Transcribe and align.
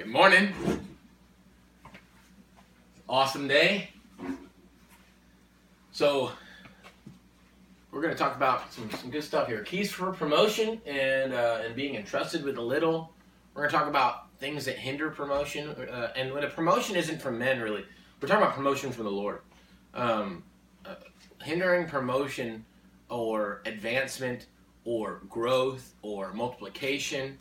Good 0.00 0.08
morning. 0.08 0.54
Awesome 3.06 3.46
day. 3.46 3.90
So, 5.92 6.32
we're 7.90 8.00
going 8.00 8.14
to 8.14 8.18
talk 8.18 8.34
about 8.34 8.72
some, 8.72 8.90
some 8.92 9.10
good 9.10 9.22
stuff 9.22 9.46
here. 9.46 9.62
Keys 9.62 9.92
for 9.92 10.10
promotion 10.10 10.80
and 10.86 11.34
uh, 11.34 11.58
and 11.66 11.76
being 11.76 11.96
entrusted 11.96 12.42
with 12.44 12.56
a 12.56 12.62
little. 12.62 13.12
We're 13.52 13.60
going 13.60 13.72
to 13.72 13.76
talk 13.76 13.88
about 13.88 14.32
things 14.38 14.64
that 14.64 14.78
hinder 14.78 15.10
promotion. 15.10 15.68
Uh, 15.68 16.12
and 16.16 16.32
when 16.32 16.44
a 16.44 16.48
promotion 16.48 16.96
isn't 16.96 17.20
from 17.20 17.38
men, 17.38 17.60
really, 17.60 17.84
we're 18.22 18.28
talking 18.28 18.42
about 18.42 18.54
promotion 18.54 18.92
from 18.92 19.04
the 19.04 19.10
Lord. 19.10 19.42
Um, 19.92 20.42
uh, 20.86 20.94
hindering 21.42 21.86
promotion 21.86 22.64
or 23.10 23.60
advancement 23.66 24.46
or 24.86 25.20
growth 25.28 25.92
or 26.00 26.32
multiplication. 26.32 27.36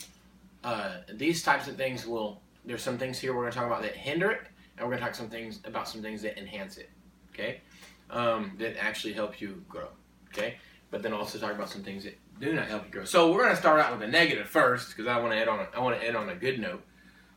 Uh, 0.62 0.98
these 1.14 1.42
types 1.42 1.70
of 1.70 1.78
things 1.78 2.06
will. 2.06 2.42
There's 2.66 2.82
some 2.84 2.98
things 2.98 3.20
here 3.20 3.34
we're 3.34 3.42
going 3.42 3.52
to 3.52 3.58
talk 3.58 3.68
about 3.68 3.82
that 3.82 3.96
hinder 3.96 4.32
it, 4.32 4.42
and 4.78 4.86
we're 4.86 4.92
going 4.92 5.00
to 5.00 5.06
talk 5.06 5.16
some 5.16 5.30
things 5.30 5.60
about 5.64 5.88
some 5.88 6.02
things 6.02 6.22
that 6.22 6.38
enhance 6.38 6.78
it. 6.78 6.90
Okay, 7.34 7.62
um, 8.10 8.54
that 8.58 8.82
actually 8.84 9.14
help 9.14 9.40
you 9.42 9.64
grow. 9.70 9.88
Okay, 10.34 10.56
but 10.92 11.02
then 11.02 11.14
also 11.14 11.38
talk 11.40 11.54
about 11.54 11.70
some 11.70 11.84
things 11.84 12.04
that 12.04 12.18
do 12.40 12.54
not 12.54 12.68
help 12.68 12.86
you 12.86 12.92
grow. 12.92 13.06
So 13.06 13.32
we're 13.32 13.44
going 13.44 13.56
to 13.56 13.62
start 13.62 13.80
out 13.80 13.92
with 13.92 14.08
a 14.08 14.12
negative 14.12 14.48
first 14.48 14.90
because 14.90 15.08
I 15.08 15.20
want 15.20 15.34
to 15.34 15.38
end 15.40 15.50
on 15.50 15.60
a, 15.60 15.68
I 15.76 15.80
want 15.80 16.00
to 16.00 16.06
end 16.06 16.16
on 16.16 16.30
a 16.30 16.36
good 16.36 16.60
note. 16.60 16.84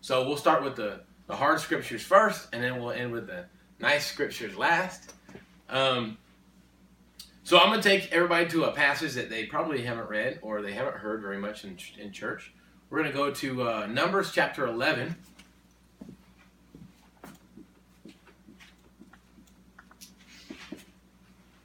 So 0.01 0.27
we'll 0.27 0.37
start 0.37 0.63
with 0.63 0.77
the 0.77 1.01
the 1.27 1.37
hard 1.37 1.61
scriptures 1.61 2.03
first, 2.03 2.49
and 2.53 2.63
then 2.63 2.81
we'll 2.81 2.93
end 2.93 3.13
with 3.13 3.27
the 3.27 3.47
nice 3.79 4.07
scriptures 4.07 4.57
last. 4.57 5.15
Um, 5.69 6.19
so 7.45 7.59
I'm 7.59 7.69
going 7.71 7.81
to 7.81 7.89
take 7.89 8.13
everybody 8.13 8.49
to 8.51 8.65
a 8.65 8.73
passage 8.73 9.15
that 9.15 9.29
they 9.29 9.47
probably 9.47 9.83
haven't 9.83 10.09
read 10.09 10.39
or 10.43 10.63
they 10.63 10.73
haven't 10.73 10.97
heard 10.97 11.21
very 11.21 11.39
much 11.39 11.65
in, 11.65 11.77
in 11.99 12.13
church. 12.13 12.53
We're 12.93 12.99
going 12.99 13.11
to 13.11 13.17
go 13.17 13.31
to 13.31 13.63
uh, 13.63 13.87
Numbers 13.87 14.33
chapter 14.33 14.67
11. 14.67 15.17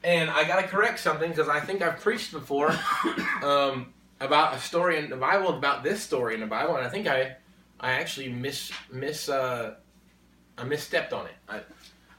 And 0.05 0.29
I 0.29 0.47
got 0.47 0.61
to 0.61 0.67
correct 0.69 1.01
something 1.01 1.29
because 1.29 1.49
I 1.49 1.59
think 1.59 1.81
I've 1.81 1.99
preached 1.99 2.31
before 2.31 2.71
um, 3.43 3.91
about 4.21 4.55
a 4.55 4.59
story 4.59 4.99
in 4.99 5.09
the 5.09 5.17
Bible, 5.17 5.49
about 5.49 5.83
this 5.83 6.01
story 6.01 6.33
in 6.33 6.39
the 6.39 6.45
Bible, 6.45 6.77
and 6.77 6.87
I 6.87 6.89
think 6.89 7.07
I, 7.07 7.35
I 7.77 7.91
actually 7.91 8.29
miss 8.29 8.71
miss 8.89 9.27
uh, 9.27 9.75
I 10.57 10.63
misstepped 10.63 11.11
on 11.11 11.25
it. 11.25 11.35
I, 11.49 11.59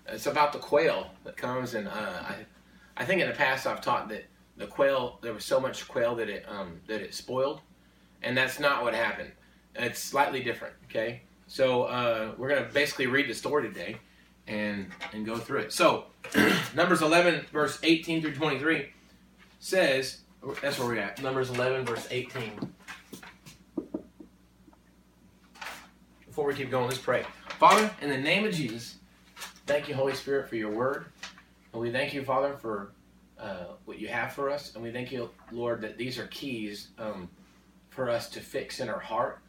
it's 0.06 0.27
about 0.27 0.52
the 0.52 0.58
quail 0.58 1.12
that 1.24 1.38
comes, 1.38 1.72
and 1.72 1.88
uh, 1.88 1.92
I 1.92 2.36
I 2.98 3.06
think 3.06 3.22
in 3.22 3.28
the 3.28 3.34
past 3.34 3.66
I've 3.66 3.80
taught 3.80 4.11
that 4.11 4.27
the 4.58 4.66
quail 4.66 5.18
there 5.22 5.33
was 5.33 5.46
so 5.46 5.58
much 5.58 5.88
quail 5.88 6.14
that 6.16 6.28
it 6.28 6.44
um, 6.46 6.83
that 6.88 7.00
it 7.00 7.14
spoiled, 7.14 7.62
and 8.22 8.36
that's 8.36 8.58
not 8.58 8.83
what 8.83 8.94
happened. 8.94 9.33
It's 9.74 9.98
slightly 9.98 10.42
different. 10.42 10.74
Okay, 10.86 11.22
so 11.47 11.84
uh, 11.84 12.33
we're 12.36 12.48
gonna 12.48 12.69
basically 12.72 13.06
read 13.06 13.28
the 13.28 13.34
story 13.34 13.69
today, 13.69 13.98
and 14.47 14.86
and 15.12 15.24
go 15.24 15.36
through 15.36 15.61
it. 15.61 15.72
So 15.72 16.06
Numbers 16.74 17.02
11 17.02 17.46
verse 17.52 17.78
18 17.83 18.22
through 18.22 18.34
23 18.34 18.89
says 19.61 20.20
that's 20.62 20.78
where 20.78 20.89
we're 20.89 20.98
at. 20.98 21.22
Numbers 21.22 21.50
11 21.50 21.84
verse 21.84 22.06
18. 22.11 22.72
Before 26.27 26.46
we 26.46 26.55
keep 26.55 26.70
going, 26.70 26.86
let's 26.86 26.98
pray. 26.98 27.24
Father, 27.58 27.91
in 28.00 28.11
the 28.11 28.16
name 28.16 28.44
of 28.46 28.55
Jesus, 28.55 28.96
thank 29.66 29.89
you, 29.89 29.94
Holy 29.94 30.14
Spirit, 30.14 30.48
for 30.48 30.55
your 30.55 30.70
word. 30.70 31.06
And 31.72 31.83
we 31.83 31.91
thank 31.91 32.14
you, 32.14 32.24
Father, 32.24 32.56
for 32.56 32.92
uh, 33.39 33.64
what 33.84 33.98
you 33.98 34.08
have 34.08 34.33
for 34.33 34.48
us. 34.48 34.74
And 34.74 34.83
we 34.83 34.92
thank 34.92 35.11
you, 35.11 35.30
Lord, 35.50 35.80
that 35.80 35.98
these 35.98 36.19
are 36.19 36.28
keys 36.28 36.89
um, 36.98 37.28
for 37.98 38.08
us 38.08 38.28
to 38.28 38.38
fix 38.38 38.78
in 38.78 38.88
our 38.88 39.00
heart, 39.00 39.41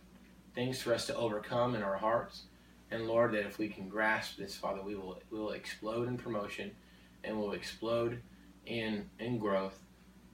things 0.55 0.81
for 0.81 0.91
us 0.91 1.05
to 1.05 1.15
overcome 1.15 1.75
in 1.75 1.83
our 1.83 1.97
hearts. 1.97 2.45
And 2.89 3.07
Lord, 3.07 3.33
that 3.33 3.45
if 3.45 3.59
we 3.59 3.67
can 3.67 3.87
grasp 3.87 4.37
this, 4.37 4.55
Father, 4.55 4.81
we 4.81 4.95
will 4.95 5.19
we 5.29 5.37
will 5.37 5.51
explode 5.51 6.07
in 6.07 6.17
promotion 6.17 6.71
and 7.23 7.39
we'll 7.39 7.51
explode 7.51 8.23
in 8.65 9.07
in 9.19 9.37
growth. 9.37 9.77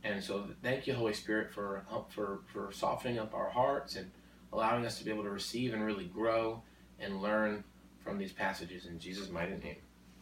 And 0.05 0.23
so 0.23 0.47
thank 0.63 0.87
you, 0.87 0.93
Holy 0.93 1.11
Spirit, 1.11 1.51
for 1.51 1.83
um, 1.91 2.05
for 2.07 2.39
for 2.53 2.71
softening 2.71 3.19
up 3.19 3.33
our 3.33 3.49
hearts 3.49 3.97
and 3.97 4.09
allowing 4.53 4.85
us 4.85 4.97
to 4.99 5.03
be 5.03 5.11
able 5.11 5.23
to 5.23 5.29
receive 5.29 5.73
and 5.73 5.83
really 5.83 6.05
grow 6.05 6.61
and 7.01 7.21
learn 7.21 7.65
from 8.01 8.17
these 8.17 8.31
passages 8.31 8.85
in 8.85 8.97
Jesus' 8.97 9.29
mighty 9.29 9.57
name. 9.57 9.75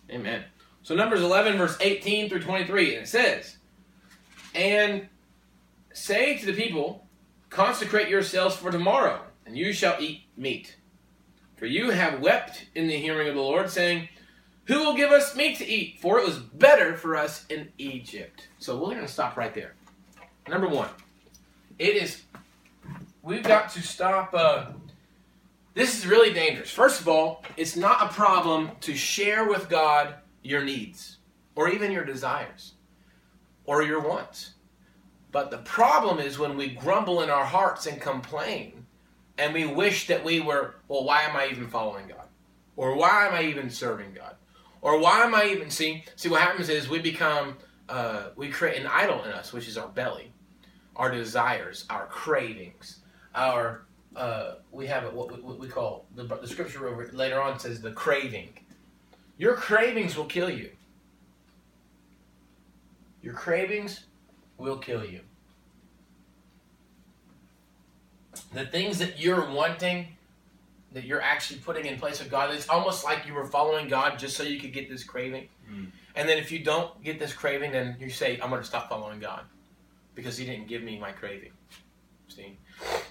Amen. 0.09 0.45
So 0.81 0.95
Numbers 0.95 1.22
11, 1.22 1.59
verse 1.59 1.78
18 1.79 2.28
through 2.28 2.41
23, 2.41 2.95
and 2.95 3.03
it 3.03 3.07
says, 3.07 3.57
And 4.56 5.09
say 5.94 6.39
to 6.39 6.47
the 6.47 6.53
people, 6.53 7.03
Consecrate 7.53 8.09
yourselves 8.09 8.56
for 8.56 8.72
tomorrow, 8.72 9.22
and 9.46 9.56
you 9.56 9.74
shall 9.74 9.96
eat 10.00 10.24
meat. 10.36 10.75
For 11.56 11.68
you 11.68 11.91
have 11.91 12.19
wept 12.19 12.66
in 12.74 12.88
the 12.88 12.97
hearing 12.97 13.28
of 13.28 13.36
the 13.36 13.41
Lord, 13.41 13.69
saying, 13.69 14.09
Who 14.66 14.80
will 14.80 14.96
give 14.96 15.12
us 15.12 15.36
meat 15.36 15.59
to 15.59 15.68
eat? 15.68 16.00
For 16.02 16.18
it 16.18 16.25
was 16.25 16.40
better 16.40 16.97
for 16.97 17.16
us 17.16 17.46
in 17.52 17.72
Egypt. 17.78 18.47
So 18.58 18.75
we're 18.75 18.96
going 18.96 19.02
to 19.02 19.08
stop 19.08 19.38
right 19.38 19.53
there. 19.53 19.75
Number 20.47 20.68
one, 20.68 20.90
it 21.78 21.96
is, 21.96 22.24
we've 23.22 23.44
got 23.44 23.69
to 23.74 23.84
stop. 23.84 24.34
Uh, 24.34 24.72
this 25.75 25.96
is 25.96 26.08
really 26.08 26.34
dangerous. 26.34 26.72
First 26.72 27.02
of 27.02 27.08
all, 27.08 27.44
it's 27.56 27.75
not 27.75 28.09
a 28.09 28.13
problem 28.16 28.72
to 28.81 28.96
share 28.96 29.47
with 29.47 29.69
God 29.69 30.16
your 30.42 30.63
needs 30.63 31.18
or 31.56 31.69
even 31.69 31.92
your 31.92 32.03
desires 32.03 32.74
or 33.66 33.84
your 33.84 34.00
wants. 34.00 34.53
But 35.33 35.49
the 35.49 35.57
problem 35.57 36.19
is 36.19 36.38
when 36.38 36.55
we 36.55 36.69
grumble 36.69 37.23
in 37.23 37.31
our 37.31 37.44
hearts 37.44 37.88
and 37.88 37.99
complain 37.99 38.85
and 39.39 39.51
we 39.51 39.66
wish 39.66 40.05
that 40.07 40.23
we 40.23 40.39
were, 40.39 40.75
well, 40.88 41.03
why 41.03 41.23
am 41.23 41.35
I 41.35 41.47
even 41.47 41.67
following 41.67 42.07
God? 42.07 42.27
Or 42.75 42.95
why 42.95 43.25
am 43.25 43.33
I 43.33 43.44
even 43.45 43.71
serving 43.71 44.13
God? 44.13 44.35
Or 44.81 44.99
why 44.99 45.23
am 45.23 45.33
I 45.33 45.45
even, 45.45 45.71
see, 45.71 46.03
see 46.16 46.29
what 46.29 46.41
happens 46.41 46.69
is 46.69 46.88
we 46.88 46.99
become, 46.99 47.57
uh, 47.89 48.27
we 48.35 48.49
create 48.49 48.79
an 48.79 48.85
idol 48.85 49.23
in 49.23 49.31
us, 49.31 49.51
which 49.51 49.67
is 49.67 49.75
our 49.75 49.88
belly, 49.88 50.31
our 50.95 51.09
desires, 51.09 51.85
our 51.89 52.05
cravings, 52.05 53.00
our, 53.33 53.85
uh, 54.15 54.55
we 54.71 54.85
have 54.85 55.11
what 55.13 55.31
we, 55.31 55.41
what 55.41 55.57
we 55.57 55.67
call, 55.67 56.05
the, 56.15 56.25
the 56.25 56.47
scripture 56.47 56.88
over, 56.88 57.09
later 57.11 57.41
on 57.41 57.57
says 57.57 57.81
the 57.81 57.91
craving. 57.91 58.50
Your 59.39 59.55
cravings 59.55 60.15
will 60.15 60.25
kill 60.25 60.51
you. 60.51 60.69
Your 63.23 63.33
cravings 63.33 64.05
will 64.58 64.78
kill 64.78 65.06
you. 65.06 65.22
The 68.53 68.66
things 68.66 69.00
that 69.00 69.19
you're 69.19 69.50
wanting, 69.52 70.08
that 70.94 71.06
you're 71.06 71.22
actually 71.22 71.59
putting 71.59 71.86
in 71.86 72.00
place 72.00 72.22
of 72.22 72.30
God, 72.30 72.53
it's 72.53 72.69
almost 72.69 73.03
like 73.03 73.25
you 73.25 73.34
were 73.34 73.46
following 73.46 73.88
God 73.88 74.18
just 74.18 74.36
so 74.36 74.44
you 74.44 74.59
could 74.59 74.74
get 74.74 74.90
this 74.90 75.03
craving. 75.03 75.47
Mm. 75.72 75.88
And 76.16 76.30
then 76.30 76.38
if 76.38 76.52
you 76.52 76.59
don't 76.59 77.03
get 77.03 77.19
this 77.19 77.34
craving, 77.34 77.72
then 77.72 77.96
you 78.00 78.09
say, 78.09 78.40
I'm 78.42 78.50
going 78.50 78.62
to 78.62 78.68
stop 78.68 78.90
following 78.90 79.19
God 79.19 79.42
because 80.16 80.38
He 80.38 80.46
didn't 80.46 80.68
give 80.68 80.84
me 80.84 81.00
my 81.00 81.12
craving. 81.12 81.52
See? 82.28 82.58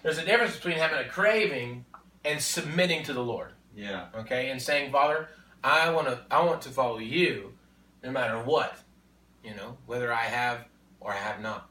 There's 0.03 0.19
a 0.19 0.25
difference 0.25 0.57
between 0.57 0.77
having 0.77 0.99
a 0.99 1.09
craving 1.09 1.85
and 2.25 2.41
submitting 2.41 3.03
to 3.05 3.13
the 3.13 3.23
Lord. 3.23 3.53
Yeah. 3.77 4.07
Okay? 4.15 4.51
And 4.51 4.61
saying, 4.61 4.93
Father, 4.93 5.29
I 5.65 5.91
want 5.91 6.09
to 6.09 6.21
I 6.31 6.45
want 6.45 6.63
to 6.63 6.71
follow 6.71 6.99
you 6.99 7.53
no 8.03 8.11
matter 8.11 8.39
what. 8.39 8.79
You 9.45 9.55
know, 9.55 9.77
whether 9.87 10.13
I 10.13 10.23
have 10.23 10.67
or 11.05 11.13
have 11.13 11.41
not. 11.41 11.69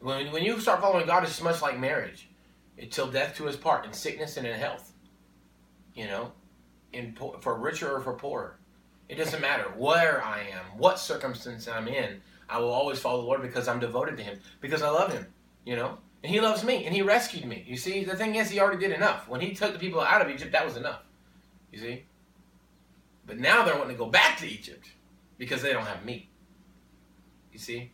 When, 0.00 0.32
when 0.32 0.44
you 0.44 0.60
start 0.60 0.80
following 0.80 1.06
God, 1.06 1.24
it's 1.24 1.42
much 1.42 1.62
like 1.62 1.78
marriage. 1.78 2.28
Until 2.78 3.10
death 3.10 3.36
to 3.36 3.44
his 3.44 3.56
part, 3.56 3.84
in 3.84 3.92
sickness 3.92 4.36
and 4.36 4.46
in 4.46 4.58
health. 4.58 4.92
You 5.94 6.06
know, 6.06 6.32
in 6.92 7.16
for 7.40 7.58
richer 7.58 7.96
or 7.96 8.00
for 8.00 8.14
poorer. 8.14 8.56
It 9.08 9.16
doesn't 9.16 9.42
matter 9.42 9.64
where 9.76 10.24
I 10.24 10.40
am, 10.40 10.78
what 10.78 10.98
circumstance 10.98 11.68
I'm 11.68 11.86
in. 11.86 12.22
I 12.48 12.58
will 12.58 12.70
always 12.70 12.98
follow 12.98 13.20
the 13.20 13.26
Lord 13.26 13.42
because 13.42 13.68
I'm 13.68 13.78
devoted 13.78 14.16
to 14.16 14.22
Him, 14.22 14.38
because 14.60 14.82
I 14.82 14.88
love 14.88 15.12
Him. 15.12 15.26
You 15.64 15.76
know, 15.76 15.98
and 16.22 16.32
He 16.32 16.40
loves 16.40 16.64
me, 16.64 16.86
and 16.86 16.94
He 16.94 17.02
rescued 17.02 17.44
me. 17.44 17.64
You 17.66 17.76
see, 17.76 18.04
the 18.04 18.16
thing 18.16 18.36
is, 18.36 18.50
He 18.50 18.58
already 18.58 18.80
did 18.80 18.94
enough. 18.94 19.28
When 19.28 19.40
He 19.40 19.54
took 19.54 19.72
the 19.72 19.78
people 19.78 20.00
out 20.00 20.22
of 20.22 20.30
Egypt, 20.30 20.52
that 20.52 20.64
was 20.64 20.76
enough. 20.76 21.02
You 21.70 21.78
see, 21.78 22.04
but 23.26 23.38
now 23.38 23.64
they're 23.64 23.76
wanting 23.76 23.96
to 23.96 23.98
go 23.98 24.10
back 24.10 24.38
to 24.38 24.46
Egypt 24.46 24.88
because 25.38 25.62
they 25.62 25.72
don't 25.72 25.86
have 25.86 26.04
meat. 26.04 26.28
You 27.52 27.58
see? 27.58 27.90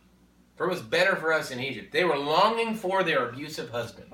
For 0.59 0.65
it 0.65 0.71
was 0.71 0.81
better 0.81 1.15
for 1.15 1.31
us 1.31 1.51
in 1.51 1.61
Egypt. 1.61 1.93
They 1.93 2.03
were 2.03 2.17
longing 2.17 2.75
for 2.75 3.01
their 3.01 3.29
abusive 3.29 3.69
husband. 3.69 4.13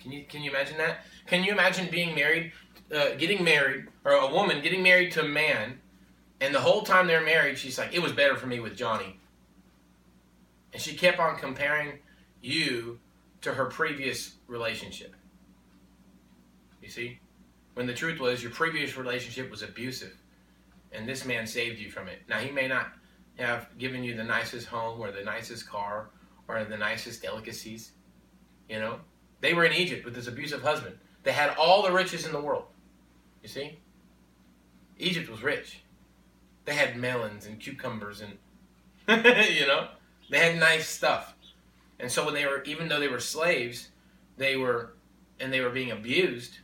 Can 0.00 0.10
you 0.10 0.24
can 0.24 0.42
you 0.42 0.48
imagine 0.48 0.78
that? 0.78 1.04
Can 1.26 1.44
you 1.44 1.52
imagine 1.52 1.90
being 1.90 2.14
married, 2.14 2.52
uh, 2.90 3.10
getting 3.18 3.44
married, 3.44 3.88
or 4.06 4.12
a 4.12 4.32
woman 4.32 4.62
getting 4.62 4.82
married 4.82 5.12
to 5.12 5.20
a 5.20 5.28
man, 5.28 5.80
and 6.40 6.54
the 6.54 6.62
whole 6.62 6.80
time 6.80 7.06
they're 7.06 7.22
married, 7.22 7.58
she's 7.58 7.76
like, 7.76 7.92
"It 7.92 7.98
was 7.98 8.12
better 8.12 8.36
for 8.36 8.46
me 8.46 8.58
with 8.58 8.74
Johnny," 8.74 9.20
and 10.72 10.80
she 10.80 10.96
kept 10.96 11.18
on 11.18 11.36
comparing 11.36 11.98
you 12.40 12.98
to 13.42 13.52
her 13.52 13.66
previous 13.66 14.36
relationship. 14.46 15.14
You 16.80 16.88
see? 16.88 17.20
When 17.74 17.86
the 17.86 17.92
truth 17.92 18.18
was, 18.18 18.42
your 18.42 18.52
previous 18.52 18.96
relationship 18.96 19.50
was 19.50 19.60
abusive, 19.60 20.16
and 20.90 21.06
this 21.06 21.26
man 21.26 21.46
saved 21.46 21.78
you 21.78 21.90
from 21.90 22.08
it. 22.08 22.22
Now, 22.30 22.38
he 22.38 22.50
may 22.50 22.66
not 22.66 22.94
have 23.44 23.68
given 23.78 24.02
you 24.02 24.16
the 24.16 24.24
nicest 24.24 24.66
home 24.66 25.00
or 25.00 25.10
the 25.10 25.22
nicest 25.22 25.68
car 25.68 26.10
or 26.48 26.64
the 26.64 26.76
nicest 26.76 27.22
delicacies. 27.22 27.92
You 28.68 28.80
know, 28.80 29.00
they 29.40 29.54
were 29.54 29.64
in 29.64 29.72
Egypt 29.72 30.04
with 30.04 30.14
this 30.14 30.26
abusive 30.26 30.62
husband. 30.62 30.98
They 31.22 31.32
had 31.32 31.56
all 31.56 31.82
the 31.82 31.92
riches 31.92 32.26
in 32.26 32.32
the 32.32 32.40
world. 32.40 32.64
You 33.42 33.48
see? 33.48 33.78
Egypt 34.98 35.30
was 35.30 35.42
rich. 35.42 35.80
They 36.64 36.74
had 36.74 36.96
melons 36.96 37.46
and 37.46 37.60
cucumbers 37.60 38.20
and, 38.20 38.38
you 39.48 39.66
know, 39.66 39.88
they 40.30 40.38
had 40.38 40.58
nice 40.58 40.88
stuff. 40.88 41.34
And 42.00 42.10
so 42.10 42.24
when 42.24 42.34
they 42.34 42.44
were, 42.44 42.62
even 42.64 42.88
though 42.88 43.00
they 43.00 43.08
were 43.08 43.20
slaves, 43.20 43.90
they 44.36 44.56
were, 44.56 44.94
and 45.40 45.52
they 45.52 45.60
were 45.60 45.70
being 45.70 45.90
abused, 45.90 46.58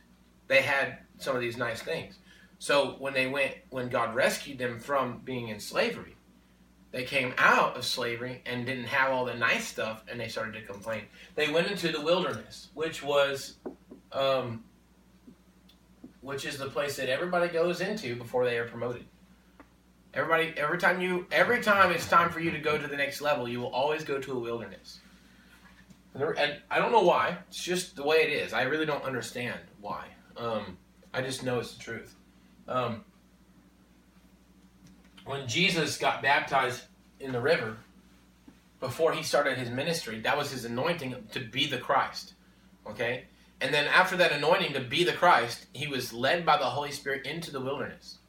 they 0.47 0.61
had 0.61 0.99
some 1.17 1.35
of 1.35 1.41
these 1.41 1.57
nice 1.57 1.81
things. 1.81 2.19
So 2.59 2.95
when 2.99 3.13
they 3.13 3.27
went, 3.27 3.55
when 3.69 3.89
God 3.89 4.15
rescued 4.15 4.57
them 4.57 4.79
from 4.79 5.21
being 5.23 5.49
in 5.49 5.59
slavery, 5.59 6.15
they 6.95 7.03
came 7.03 7.33
out 7.37 7.75
of 7.75 7.83
slavery 7.83 8.41
and 8.45 8.65
didn't 8.65 8.85
have 8.85 9.11
all 9.11 9.25
the 9.25 9.33
nice 9.33 9.67
stuff, 9.67 10.05
and 10.09 10.17
they 10.17 10.29
started 10.29 10.53
to 10.53 10.61
complain. 10.61 11.01
They 11.35 11.51
went 11.51 11.69
into 11.69 11.91
the 11.91 11.99
wilderness, 11.99 12.69
which 12.73 13.03
was, 13.03 13.57
um, 14.13 14.63
which 16.21 16.45
is 16.45 16.57
the 16.57 16.67
place 16.67 16.95
that 16.95 17.09
everybody 17.09 17.49
goes 17.49 17.81
into 17.81 18.15
before 18.15 18.45
they 18.45 18.57
are 18.57 18.63
promoted. 18.69 19.03
Everybody, 20.13 20.53
every 20.55 20.77
time 20.77 21.01
you, 21.01 21.27
every 21.33 21.61
time 21.61 21.91
it's 21.91 22.07
time 22.07 22.29
for 22.29 22.39
you 22.39 22.49
to 22.51 22.59
go 22.59 22.77
to 22.77 22.87
the 22.87 22.95
next 22.95 23.19
level, 23.19 23.45
you 23.45 23.59
will 23.59 23.73
always 23.73 24.05
go 24.05 24.17
to 24.17 24.31
a 24.31 24.39
wilderness. 24.39 25.01
And 26.13 26.61
I 26.71 26.79
don't 26.79 26.93
know 26.93 27.03
why. 27.03 27.39
It's 27.49 27.61
just 27.61 27.97
the 27.97 28.03
way 28.03 28.19
it 28.19 28.31
is. 28.31 28.53
I 28.53 28.61
really 28.61 28.85
don't 28.85 29.03
understand 29.03 29.59
why. 29.81 30.05
Um, 30.37 30.77
I 31.13 31.21
just 31.21 31.43
know 31.43 31.59
it's 31.59 31.73
the 31.73 31.83
truth. 31.83 32.15
Um, 32.69 33.03
when 35.25 35.47
Jesus 35.47 35.97
got 35.97 36.21
baptized 36.21 36.83
in 37.19 37.31
the 37.31 37.41
river, 37.41 37.77
before 38.79 39.13
he 39.13 39.23
started 39.23 39.57
his 39.57 39.69
ministry, 39.69 40.19
that 40.21 40.37
was 40.37 40.51
his 40.51 40.65
anointing 40.65 41.15
to 41.31 41.39
be 41.39 41.67
the 41.67 41.77
Christ. 41.77 42.33
Okay? 42.87 43.25
And 43.61 43.73
then 43.73 43.87
after 43.87 44.15
that 44.17 44.31
anointing 44.31 44.73
to 44.73 44.81
be 44.81 45.03
the 45.03 45.13
Christ, 45.13 45.65
he 45.73 45.87
was 45.87 46.13
led 46.13 46.45
by 46.45 46.57
the 46.57 46.65
Holy 46.65 46.91
Spirit 46.91 47.25
into 47.25 47.51
the 47.51 47.61
wilderness. 47.61 48.19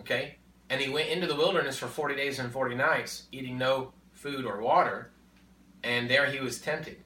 Okay? 0.00 0.36
And 0.70 0.80
he 0.80 0.90
went 0.90 1.08
into 1.08 1.26
the 1.26 1.36
wilderness 1.36 1.78
for 1.78 1.86
40 1.86 2.16
days 2.16 2.38
and 2.38 2.52
40 2.52 2.74
nights, 2.74 3.26
eating 3.30 3.56
no 3.56 3.92
food 4.12 4.44
or 4.44 4.60
water. 4.60 5.10
And 5.84 6.10
there 6.10 6.26
he 6.26 6.40
was 6.40 6.60
tempted. 6.60 6.96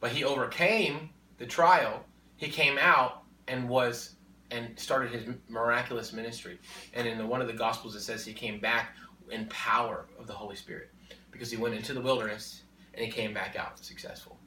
But 0.00 0.12
he 0.12 0.24
overcame 0.24 1.10
the 1.38 1.46
trial. 1.46 2.04
He 2.36 2.48
came 2.48 2.78
out 2.78 3.22
and 3.48 3.68
was 3.68 4.13
and 4.54 4.78
started 4.78 5.10
his 5.10 5.34
miraculous 5.48 6.12
ministry. 6.12 6.58
And 6.94 7.08
in 7.08 7.18
the, 7.18 7.26
one 7.26 7.40
of 7.40 7.48
the 7.48 7.52
Gospels, 7.52 7.96
it 7.96 8.00
says 8.00 8.24
he 8.24 8.32
came 8.32 8.60
back 8.60 8.94
in 9.30 9.46
power 9.46 10.06
of 10.18 10.26
the 10.26 10.32
Holy 10.32 10.56
Spirit 10.56 10.90
because 11.30 11.50
he 11.50 11.56
went 11.56 11.74
into 11.74 11.92
the 11.92 12.00
wilderness 12.00 12.62
and 12.94 13.04
he 13.04 13.10
came 13.10 13.34
back 13.34 13.56
out 13.56 13.78
successful. 13.78 14.38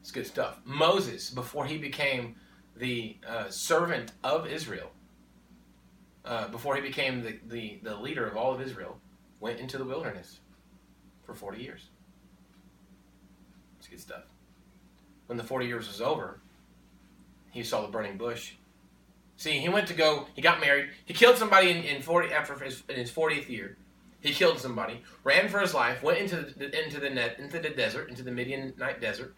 It's 0.00 0.10
good 0.10 0.26
stuff. 0.26 0.60
Moses, 0.64 1.30
before 1.30 1.64
he 1.64 1.78
became 1.78 2.36
the 2.76 3.16
uh, 3.26 3.48
servant 3.48 4.12
of 4.22 4.46
Israel, 4.46 4.90
uh, 6.24 6.48
before 6.48 6.76
he 6.76 6.82
became 6.82 7.22
the, 7.22 7.38
the, 7.48 7.80
the 7.82 7.96
leader 7.96 8.26
of 8.26 8.36
all 8.36 8.54
of 8.54 8.60
Israel, 8.60 8.98
went 9.40 9.58
into 9.60 9.78
the 9.78 9.84
wilderness 9.84 10.40
for 11.24 11.34
40 11.34 11.62
years. 11.62 11.88
It's 13.78 13.88
good 13.88 14.00
stuff. 14.00 14.24
When 15.26 15.38
the 15.38 15.44
40 15.44 15.66
years 15.66 15.88
was 15.88 16.00
over, 16.00 16.40
he 17.50 17.62
saw 17.62 17.82
the 17.82 17.88
burning 17.88 18.18
bush 18.18 18.52
See, 19.38 19.60
he 19.60 19.68
went 19.68 19.86
to 19.86 19.94
go. 19.94 20.26
He 20.34 20.42
got 20.42 20.60
married. 20.60 20.90
He 21.06 21.14
killed 21.14 21.38
somebody 21.38 21.70
in, 21.70 21.76
in 21.84 22.02
forty 22.02 22.30
after 22.30 22.58
his, 22.58 22.82
in 22.88 22.96
his 22.96 23.10
fortieth 23.10 23.48
year. 23.48 23.78
He 24.20 24.32
killed 24.32 24.58
somebody, 24.58 25.00
ran 25.22 25.48
for 25.48 25.60
his 25.60 25.72
life, 25.72 26.02
went 26.02 26.18
into 26.18 26.42
the, 26.42 26.84
into 26.84 26.98
the 26.98 27.08
net 27.08 27.38
into 27.38 27.60
the 27.60 27.70
desert, 27.70 28.10
into 28.10 28.24
the 28.24 28.32
Midianite 28.32 29.00
desert. 29.00 29.36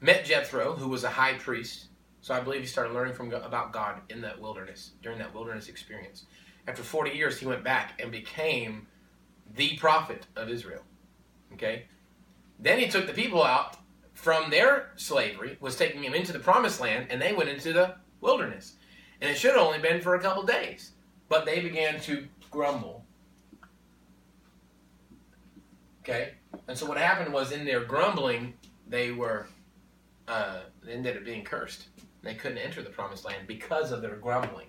Met 0.00 0.24
Jethro, 0.24 0.76
who 0.76 0.88
was 0.88 1.02
a 1.02 1.10
high 1.10 1.34
priest. 1.34 1.86
So 2.20 2.34
I 2.34 2.40
believe 2.40 2.60
he 2.60 2.66
started 2.66 2.94
learning 2.94 3.14
from 3.14 3.32
about 3.32 3.72
God 3.72 4.00
in 4.10 4.20
that 4.20 4.40
wilderness 4.40 4.92
during 5.02 5.18
that 5.18 5.34
wilderness 5.34 5.68
experience. 5.68 6.26
After 6.68 6.84
forty 6.84 7.10
years, 7.10 7.38
he 7.38 7.46
went 7.46 7.64
back 7.64 8.00
and 8.00 8.12
became 8.12 8.86
the 9.56 9.76
prophet 9.76 10.26
of 10.36 10.48
Israel. 10.48 10.82
Okay. 11.54 11.86
Then 12.60 12.78
he 12.78 12.86
took 12.86 13.08
the 13.08 13.12
people 13.12 13.42
out 13.42 13.76
from 14.14 14.50
their 14.50 14.92
slavery, 14.94 15.56
was 15.60 15.74
taking 15.74 16.02
them 16.02 16.14
into 16.14 16.32
the 16.32 16.38
promised 16.38 16.80
land, 16.80 17.08
and 17.10 17.20
they 17.20 17.32
went 17.32 17.50
into 17.50 17.72
the 17.72 17.96
wilderness. 18.20 18.76
And 19.20 19.30
it 19.30 19.36
should 19.36 19.52
have 19.52 19.62
only 19.62 19.78
been 19.78 20.00
for 20.00 20.14
a 20.14 20.20
couple 20.20 20.42
days. 20.42 20.92
But 21.28 21.46
they 21.46 21.60
began 21.60 22.00
to 22.00 22.26
grumble. 22.50 23.04
Okay? 26.02 26.34
And 26.68 26.76
so 26.76 26.86
what 26.86 26.98
happened 26.98 27.32
was 27.32 27.52
in 27.52 27.64
their 27.64 27.84
grumbling, 27.84 28.54
they 28.88 29.10
were 29.10 29.46
uh, 30.28 30.60
they 30.84 30.92
ended 30.92 31.16
up 31.16 31.24
being 31.24 31.44
cursed. 31.44 31.88
They 32.22 32.34
couldn't 32.34 32.58
enter 32.58 32.82
the 32.82 32.90
promised 32.90 33.24
land 33.24 33.46
because 33.46 33.92
of 33.92 34.02
their 34.02 34.16
grumbling. 34.16 34.66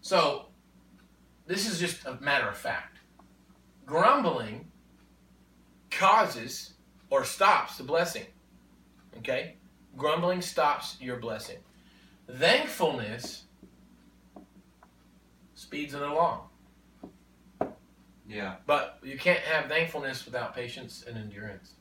So 0.00 0.46
this 1.46 1.68
is 1.68 1.80
just 1.80 2.06
a 2.06 2.14
matter 2.20 2.48
of 2.48 2.56
fact. 2.56 2.98
Grumbling 3.84 4.70
causes 5.90 6.74
or 7.10 7.24
stops 7.24 7.78
the 7.78 7.84
blessing. 7.84 8.26
Okay? 9.18 9.56
Grumbling 9.96 10.42
stops 10.42 10.96
your 11.00 11.16
blessing. 11.16 11.58
Thankfulness 12.30 13.44
speeds 15.68 15.92
it 15.92 16.00
along. 16.00 16.40
Yeah. 18.26 18.54
But 18.64 19.00
you 19.02 19.18
can't 19.18 19.40
have 19.40 19.66
thankfulness 19.68 20.24
without 20.24 20.54
patience 20.54 21.04
and 21.06 21.18
endurance. 21.18 21.74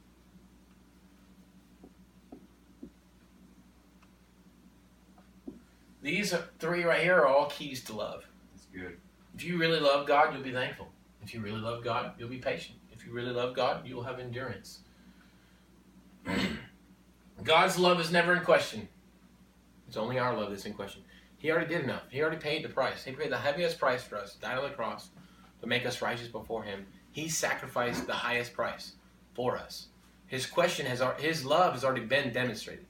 These 6.02 6.36
three 6.60 6.84
right 6.84 7.02
here 7.02 7.16
are 7.16 7.28
all 7.28 7.46
keys 7.46 7.82
to 7.86 7.94
love. 7.94 8.28
That's 8.54 8.66
good. 8.66 8.98
If 9.36 9.46
you 9.46 9.58
really 9.58 9.80
love 9.80 10.06
God, 10.06 10.34
you'll 10.34 10.44
be 10.44 10.52
thankful. 10.52 10.90
If 11.24 11.34
you 11.34 11.40
really 11.40 11.62
love 11.62 11.82
God, 11.82 12.12
you'll 12.20 12.28
be 12.28 12.40
patient. 12.40 12.78
If 12.92 13.06
you 13.06 13.14
really 13.14 13.32
love 13.32 13.56
God, 13.56 13.88
you'll 13.88 14.04
have 14.04 14.20
endurance. 14.20 14.80
God's 17.44 17.78
love 17.78 18.02
is 18.02 18.12
never 18.12 18.36
in 18.36 18.44
question. 18.44 18.90
It's 19.88 19.96
only 19.96 20.20
our 20.20 20.36
love 20.36 20.50
that's 20.50 20.66
in 20.66 20.74
question. 20.74 21.04
He 21.38 21.52
already 21.52 21.68
did 21.68 21.84
enough. 21.84 22.04
He 22.10 22.22
already 22.22 22.38
paid 22.38 22.64
the 22.64 22.70
price. 22.70 23.04
He 23.04 23.12
paid 23.12 23.32
the 23.32 23.38
heaviest 23.38 23.80
price 23.80 24.04
for 24.04 24.18
us, 24.18 24.36
died 24.36 24.58
on 24.58 24.64
the 24.64 24.76
cross 24.76 25.10
to 25.62 25.68
make 25.68 25.86
us 25.86 26.02
righteous 26.02 26.28
before 26.28 26.64
Him. 26.64 26.86
He 27.12 27.30
sacrificed 27.30 28.08
the 28.08 28.14
highest 28.14 28.54
price 28.54 28.94
for 29.34 29.58
us. 29.58 29.88
His 30.28 30.46
question 30.46 30.86
has 30.86 31.02
his 31.20 31.46
love 31.46 31.74
has 31.74 31.84
already 31.84 32.06
been 32.06 32.34
demonstrated. 32.34 32.86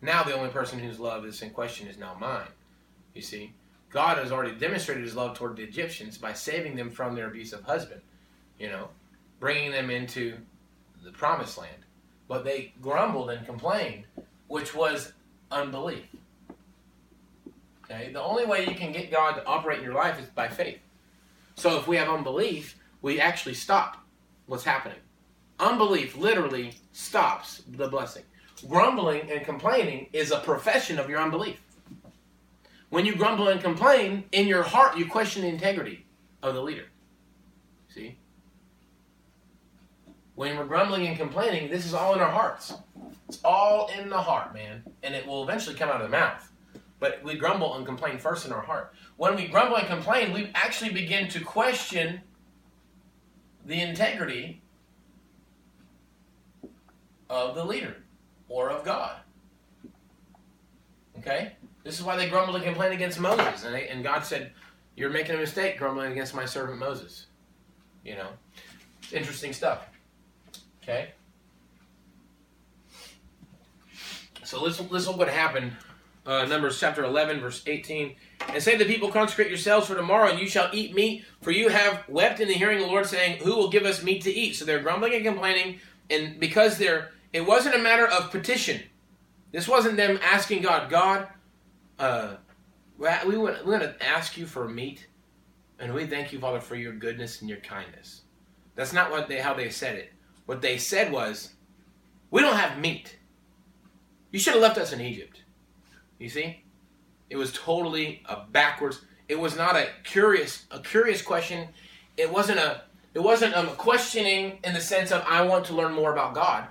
Now 0.00 0.22
the 0.22 0.34
only 0.34 0.50
person 0.50 0.78
whose 0.78 1.00
love 1.00 1.24
is 1.24 1.42
in 1.42 1.50
question 1.50 1.88
is 1.88 1.98
now 1.98 2.16
mine. 2.18 2.46
You 3.14 3.22
see, 3.22 3.52
God 3.90 4.18
has 4.18 4.30
already 4.30 4.54
demonstrated 4.54 5.02
His 5.02 5.16
love 5.16 5.36
toward 5.36 5.56
the 5.56 5.62
Egyptians 5.62 6.18
by 6.18 6.32
saving 6.34 6.76
them 6.76 6.90
from 6.90 7.14
their 7.14 7.28
abusive 7.28 7.64
husband. 7.64 8.00
You 8.58 8.68
know, 8.68 8.88
bringing 9.40 9.70
them 9.70 9.90
into 9.90 10.36
the 11.04 11.12
promised 11.12 11.58
land. 11.58 11.84
But 12.28 12.44
they 12.44 12.74
grumbled 12.82 13.30
and 13.30 13.46
complained, 13.46 14.04
which 14.48 14.74
was 14.74 15.12
unbelief. 15.50 16.04
Okay? 17.90 18.12
The 18.12 18.22
only 18.22 18.44
way 18.44 18.66
you 18.66 18.74
can 18.74 18.92
get 18.92 19.10
God 19.10 19.32
to 19.34 19.46
operate 19.46 19.78
in 19.78 19.84
your 19.84 19.94
life 19.94 20.18
is 20.20 20.26
by 20.26 20.48
faith. 20.48 20.78
So 21.54 21.78
if 21.78 21.88
we 21.88 21.96
have 21.96 22.08
unbelief, 22.08 22.76
we 23.02 23.20
actually 23.20 23.54
stop 23.54 24.04
what's 24.46 24.64
happening. 24.64 24.98
Unbelief 25.60 26.16
literally 26.16 26.72
stops 26.92 27.62
the 27.68 27.88
blessing. 27.88 28.22
Grumbling 28.68 29.30
and 29.30 29.44
complaining 29.44 30.08
is 30.12 30.30
a 30.30 30.38
profession 30.38 30.98
of 30.98 31.08
your 31.08 31.20
unbelief. 31.20 31.60
When 32.90 33.04
you 33.04 33.14
grumble 33.16 33.48
and 33.48 33.60
complain, 33.60 34.24
in 34.32 34.46
your 34.46 34.62
heart 34.62 34.96
you 34.96 35.06
question 35.06 35.42
the 35.42 35.48
integrity 35.48 36.06
of 36.42 36.54
the 36.54 36.62
leader. 36.62 36.86
See? 37.94 38.16
When 40.34 40.56
we're 40.56 40.64
grumbling 40.64 41.06
and 41.06 41.16
complaining, 41.16 41.70
this 41.70 41.84
is 41.84 41.94
all 41.94 42.14
in 42.14 42.20
our 42.20 42.30
hearts. 42.30 42.74
It's 43.28 43.40
all 43.44 43.90
in 43.98 44.08
the 44.08 44.20
heart, 44.20 44.54
man. 44.54 44.84
And 45.02 45.14
it 45.14 45.26
will 45.26 45.42
eventually 45.42 45.74
come 45.74 45.88
out 45.88 46.00
of 46.00 46.10
the 46.10 46.16
mouth. 46.16 46.47
But 47.00 47.22
we 47.22 47.36
grumble 47.36 47.74
and 47.76 47.86
complain 47.86 48.18
first 48.18 48.46
in 48.46 48.52
our 48.52 48.60
heart. 48.60 48.94
When 49.16 49.36
we 49.36 49.46
grumble 49.46 49.76
and 49.76 49.86
complain, 49.86 50.32
we 50.32 50.50
actually 50.54 50.92
begin 50.92 51.28
to 51.28 51.40
question 51.40 52.20
the 53.64 53.80
integrity 53.80 54.62
of 57.30 57.54
the 57.54 57.64
leader 57.64 57.96
or 58.48 58.70
of 58.70 58.84
God. 58.84 59.16
Okay? 61.18 61.52
This 61.84 61.98
is 61.98 62.04
why 62.04 62.16
they 62.16 62.28
grumbled 62.28 62.56
and 62.56 62.64
complained 62.64 62.94
against 62.94 63.20
Moses. 63.20 63.64
And, 63.64 63.74
they, 63.74 63.88
and 63.88 64.02
God 64.02 64.24
said, 64.24 64.52
You're 64.96 65.10
making 65.10 65.36
a 65.36 65.38
mistake 65.38 65.78
grumbling 65.78 66.12
against 66.12 66.34
my 66.34 66.44
servant 66.44 66.78
Moses. 66.78 67.26
You 68.04 68.16
know? 68.16 68.28
Interesting 69.12 69.52
stuff. 69.52 69.86
Okay? 70.82 71.12
So 74.42 74.62
let's 74.62 74.80
look 74.80 75.18
what 75.18 75.28
happened 75.28 75.72
uh, 76.28 76.44
Numbers 76.44 76.78
chapter 76.78 77.02
11, 77.04 77.40
verse 77.40 77.62
18. 77.66 78.14
And 78.52 78.62
say 78.62 78.76
the 78.76 78.84
people, 78.84 79.10
Consecrate 79.10 79.48
yourselves 79.48 79.86
for 79.86 79.94
tomorrow, 79.94 80.28
and 80.28 80.38
you 80.38 80.46
shall 80.46 80.68
eat 80.72 80.94
meat, 80.94 81.24
for 81.40 81.50
you 81.50 81.70
have 81.70 82.04
wept 82.06 82.38
in 82.38 82.48
the 82.48 82.54
hearing 82.54 82.78
of 82.78 82.84
the 82.84 82.90
Lord, 82.90 83.06
saying, 83.06 83.38
Who 83.38 83.56
will 83.56 83.70
give 83.70 83.84
us 83.84 84.02
meat 84.02 84.22
to 84.22 84.30
eat? 84.30 84.54
So 84.54 84.66
they're 84.66 84.78
grumbling 84.78 85.14
and 85.14 85.24
complaining, 85.24 85.80
and 86.10 86.38
because 86.38 86.76
they're, 86.76 87.12
it 87.32 87.46
wasn't 87.46 87.76
a 87.76 87.78
matter 87.78 88.06
of 88.06 88.30
petition. 88.30 88.82
This 89.52 89.66
wasn't 89.66 89.96
them 89.96 90.20
asking 90.22 90.62
God, 90.62 90.90
God, 90.90 91.28
uh, 91.98 92.36
we 92.98 93.38
want, 93.38 93.64
we 93.64 93.72
want 93.72 93.82
to 93.82 94.06
ask 94.06 94.36
you 94.36 94.46
for 94.46 94.68
meat, 94.68 95.06
and 95.78 95.94
we 95.94 96.06
thank 96.06 96.32
you, 96.32 96.38
Father, 96.38 96.60
for 96.60 96.76
your 96.76 96.92
goodness 96.92 97.40
and 97.40 97.48
your 97.48 97.60
kindness. 97.60 98.22
That's 98.74 98.92
not 98.92 99.10
what 99.10 99.28
they 99.28 99.40
how 99.40 99.54
they 99.54 99.70
said 99.70 99.96
it. 99.96 100.12
What 100.44 100.60
they 100.60 100.76
said 100.76 101.10
was, 101.10 101.54
we 102.30 102.42
don't 102.42 102.56
have 102.56 102.78
meat. 102.78 103.18
You 104.30 104.38
should 104.38 104.52
have 104.52 104.62
left 104.62 104.78
us 104.78 104.92
in 104.92 105.00
Egypt. 105.00 105.37
You 106.18 106.28
see? 106.28 106.62
It 107.30 107.36
was 107.36 107.52
totally 107.52 108.22
a 108.26 108.44
backwards. 108.50 109.02
It 109.28 109.38
was 109.38 109.56
not 109.56 109.76
a 109.76 109.88
curious 110.04 110.66
a 110.70 110.80
curious 110.80 111.22
question. 111.22 111.68
It 112.16 112.32
wasn't 112.32 112.58
a 112.58 112.82
it 113.14 113.20
wasn't 113.20 113.54
a 113.54 113.64
questioning 113.76 114.58
in 114.64 114.74
the 114.74 114.80
sense 114.80 115.12
of 115.12 115.24
I 115.26 115.42
want 115.42 115.66
to 115.66 115.74
learn 115.74 115.92
more 115.92 116.12
about 116.12 116.34
God. 116.34 116.68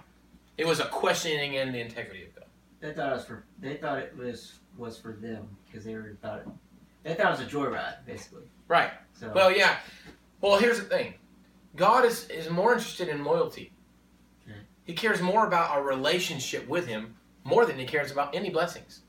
It 0.58 0.66
was 0.66 0.80
a 0.80 0.86
questioning 0.86 1.54
in 1.54 1.72
the 1.72 1.80
integrity 1.80 2.24
of 2.24 2.36
God. 2.36 2.46
They 2.80 2.94
thought 2.94 3.12
it 3.12 3.16
was 3.16 3.26
for 3.26 3.44
they 3.60 3.76
thought 3.76 4.00
it 4.00 4.16
was 4.18 4.60
was 4.78 4.98
for 4.98 5.14
them 5.14 5.48
because 5.66 5.86
they 5.86 5.94
were 5.94 6.18
thought 6.22 6.40
it, 6.40 6.48
they 7.04 7.14
thought 7.14 7.28
it 7.28 7.46
was 7.46 7.54
a 7.54 7.56
joyride 7.56 8.06
basically. 8.06 8.44
Right. 8.68 8.92
So 9.14 9.32
Well, 9.34 9.52
yeah. 9.52 9.78
Well, 10.42 10.60
here's 10.60 10.80
the 10.80 10.86
thing. 10.86 11.14
God 11.76 12.06
is 12.06 12.28
is 12.30 12.50
more 12.50 12.74
interested 12.74 13.08
in 13.08 13.24
loyalty. 13.24 13.72
Hmm. 14.46 14.62
He 14.86 14.94
cares 14.94 15.22
more 15.22 15.46
about 15.46 15.70
our 15.70 15.84
relationship 15.84 16.68
with 16.68 16.88
him 16.88 17.16
more 17.44 17.66
than 17.66 17.78
he 17.78 17.86
cares 17.86 18.12
about 18.12 18.36
any 18.36 18.50
blessings. 18.50 19.02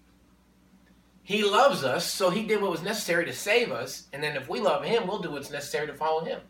He 1.29 1.45
loves 1.45 1.85
us, 1.85 2.11
so 2.11 2.31
he 2.31 2.45
did 2.45 2.63
what 2.63 2.71
was 2.71 2.83
necessary 2.83 3.27
to 3.27 3.35
save 3.35 3.71
us, 3.71 4.09
and 4.15 4.23
then 4.23 4.35
if 4.35 4.49
we 4.49 4.61
love 4.61 4.83
him, 4.83 5.07
we'll 5.07 5.19
do 5.19 5.33
what's 5.33 5.51
necessary 5.51 5.87
to 5.87 5.93
follow 5.93 6.25
him. 6.25 6.41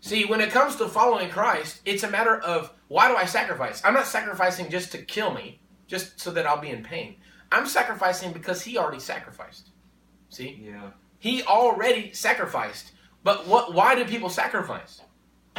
See, 0.00 0.24
when 0.24 0.40
it 0.40 0.52
comes 0.52 0.76
to 0.76 0.88
following 0.88 1.28
Christ, 1.28 1.82
it's 1.84 2.02
a 2.02 2.10
matter 2.10 2.38
of 2.38 2.72
why 2.88 3.08
do 3.08 3.16
I 3.16 3.26
sacrifice? 3.26 3.82
I'm 3.84 3.92
not 3.92 4.06
sacrificing 4.06 4.70
just 4.70 4.90
to 4.92 5.02
kill 5.02 5.34
me, 5.34 5.60
just 5.86 6.18
so 6.18 6.30
that 6.30 6.46
I'll 6.46 6.62
be 6.62 6.70
in 6.70 6.82
pain. 6.82 7.16
I'm 7.52 7.66
sacrificing 7.66 8.32
because 8.32 8.62
he 8.62 8.78
already 8.78 9.00
sacrificed. 9.00 9.68
See? 10.30 10.62
Yeah. 10.64 10.92
He 11.18 11.42
already 11.42 12.14
sacrificed. 12.14 12.92
But 13.22 13.46
what 13.46 13.74
why 13.74 13.96
do 13.96 14.06
people 14.06 14.30
sacrifice? 14.30 15.02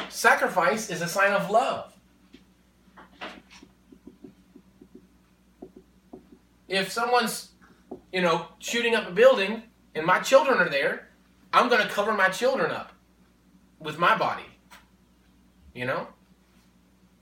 Sacrifice 0.10 0.90
is 0.90 1.04
a 1.04 1.08
sign 1.08 1.34
of 1.34 1.52
love. 1.52 1.94
If 6.68 6.92
someone's, 6.92 7.51
you 8.12 8.22
know, 8.22 8.48
shooting 8.60 8.96
up 8.96 9.08
a 9.08 9.12
building 9.12 9.64
and 9.96 10.06
my 10.06 10.20
children 10.20 10.60
are 10.60 10.70
there, 10.70 11.10
I'm 11.54 11.70
going 11.70 11.82
to 11.82 11.90
cover 11.90 12.14
my 12.14 12.30
children 12.30 12.72
up 12.72 12.92
with 13.80 13.98
my 13.98 14.18
body. 14.18 14.46
You 15.74 15.86
know? 15.86 16.08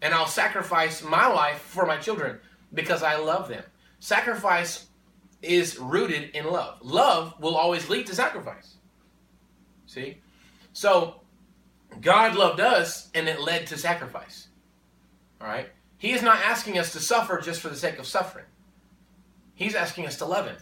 And 0.02 0.14
I'll 0.14 0.28
sacrifice 0.28 1.04
my 1.04 1.28
life 1.28 1.60
for 1.60 1.86
my 1.86 1.98
children 1.98 2.40
because 2.74 3.04
I 3.04 3.18
love 3.18 3.50
them. 3.50 3.64
Sacrifice 4.00 4.88
is 5.42 5.78
rooted 5.78 6.32
in 6.32 6.46
love. 6.46 6.80
Love 6.82 7.34
will 7.40 7.56
always 7.56 7.90
lead 7.90 8.08
to 8.08 8.16
sacrifice. 8.16 8.76
See? 9.86 10.18
So, 10.74 11.22
God 12.02 12.36
loved 12.36 12.60
us 12.60 13.10
and 13.14 13.28
it 13.28 13.42
led 13.42 13.68
to 13.68 13.78
sacrifice. 13.78 14.48
All 15.42 15.48
right? 15.48 15.70
He 15.98 16.12
is 16.14 16.22
not 16.22 16.38
asking 16.38 16.78
us 16.78 16.94
to 16.94 17.00
suffer 17.00 17.40
just 17.42 17.62
for 17.62 17.70
the 17.70 17.76
sake 17.76 18.00
of 18.00 18.08
suffering. 18.08 18.46
He's 19.54 19.76
asking 19.76 20.06
us 20.08 20.18
to 20.18 20.26
love 20.26 20.46
Him, 20.46 20.56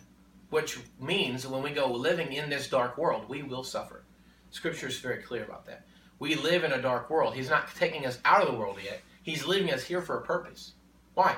which 0.49 0.79
means 0.99 1.47
when 1.47 1.63
we 1.63 1.71
go 1.71 1.91
living 1.91 2.33
in 2.33 2.49
this 2.49 2.69
dark 2.69 2.97
world, 2.97 3.27
we 3.27 3.43
will 3.43 3.63
suffer. 3.63 4.03
Scripture 4.49 4.87
is 4.87 4.99
very 4.99 5.21
clear 5.21 5.43
about 5.43 5.65
that. 5.65 5.85
We 6.19 6.35
live 6.35 6.63
in 6.63 6.71
a 6.71 6.81
dark 6.81 7.09
world. 7.09 7.35
He's 7.35 7.49
not 7.49 7.73
taking 7.75 8.05
us 8.05 8.19
out 8.25 8.41
of 8.41 8.51
the 8.51 8.57
world 8.57 8.77
yet. 8.83 9.01
He's 9.23 9.45
leaving 9.45 9.71
us 9.71 9.83
here 9.83 10.01
for 10.01 10.17
a 10.17 10.23
purpose. 10.23 10.73
Why? 11.13 11.35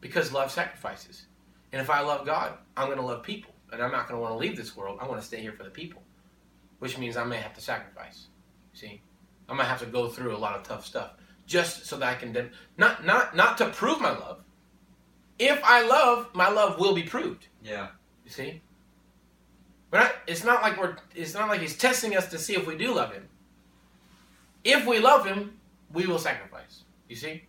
Because 0.00 0.32
love 0.32 0.50
sacrifices. 0.50 1.26
And 1.72 1.80
if 1.80 1.88
I 1.88 2.00
love 2.00 2.26
God, 2.26 2.54
I'm 2.76 2.86
going 2.86 2.98
to 2.98 3.04
love 3.04 3.22
people. 3.22 3.54
And 3.72 3.82
I'm 3.82 3.92
not 3.92 4.08
going 4.08 4.18
to 4.18 4.22
want 4.22 4.34
to 4.34 4.38
leave 4.38 4.56
this 4.56 4.76
world. 4.76 4.98
I 5.00 5.06
want 5.06 5.20
to 5.20 5.26
stay 5.26 5.40
here 5.40 5.52
for 5.52 5.62
the 5.62 5.70
people. 5.70 6.02
Which 6.78 6.98
means 6.98 7.16
I 7.16 7.24
may 7.24 7.36
have 7.36 7.54
to 7.54 7.60
sacrifice. 7.60 8.26
See? 8.72 9.02
I 9.48 9.54
might 9.54 9.64
have 9.64 9.80
to 9.80 9.86
go 9.86 10.08
through 10.08 10.36
a 10.36 10.38
lot 10.38 10.56
of 10.56 10.62
tough 10.62 10.84
stuff 10.84 11.12
just 11.48 11.86
so 11.86 11.96
that 11.96 12.08
I 12.08 12.14
can 12.14 12.32
dem- 12.32 12.52
not 12.76 13.04
not 13.04 13.34
not 13.34 13.58
to 13.58 13.70
prove 13.70 14.00
my 14.00 14.10
love. 14.10 14.42
If 15.38 15.60
I 15.64 15.86
love, 15.86 16.28
my 16.34 16.48
love 16.48 16.78
will 16.78 16.94
be 16.94 17.02
proved. 17.02 17.46
Yeah. 17.64 17.88
You 18.28 18.34
see? 18.34 18.60
We're 19.90 20.00
not, 20.00 20.12
it's 20.26 20.44
not 20.44 20.60
like 20.60 20.78
we're 20.78 20.96
it's 21.14 21.32
not 21.32 21.48
like 21.48 21.62
he's 21.62 21.78
testing 21.78 22.14
us 22.14 22.28
to 22.28 22.38
see 22.38 22.54
if 22.54 22.66
we 22.66 22.76
do 22.76 22.94
love 22.94 23.10
him. 23.10 23.26
If 24.64 24.86
we 24.86 24.98
love 24.98 25.24
him, 25.24 25.58
we 25.94 26.06
will 26.06 26.18
sacrifice. 26.18 26.82
You 27.08 27.16
see? 27.16 27.44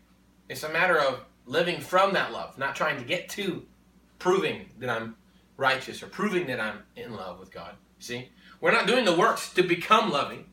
It's 0.47 0.63
a 0.63 0.69
matter 0.69 0.97
of 0.97 1.25
living 1.45 1.81
from 1.81 2.13
that 2.13 2.31
love, 2.31 2.57
not 2.57 2.77
trying 2.77 2.97
to 2.97 3.03
get 3.03 3.27
to 3.31 3.65
proving 4.19 4.69
that 4.79 4.89
I'm 4.89 5.17
righteous 5.57 6.01
or 6.01 6.07
proving 6.07 6.47
that 6.47 6.61
I'm 6.61 6.79
in 6.95 7.13
love 7.13 7.41
with 7.41 7.51
God. 7.51 7.71
You 7.97 8.03
see? 8.03 8.29
We're 8.61 8.71
not 8.71 8.87
doing 8.87 9.03
the 9.03 9.17
works 9.17 9.51
to 9.55 9.63
become 9.63 10.11
loving. 10.11 10.45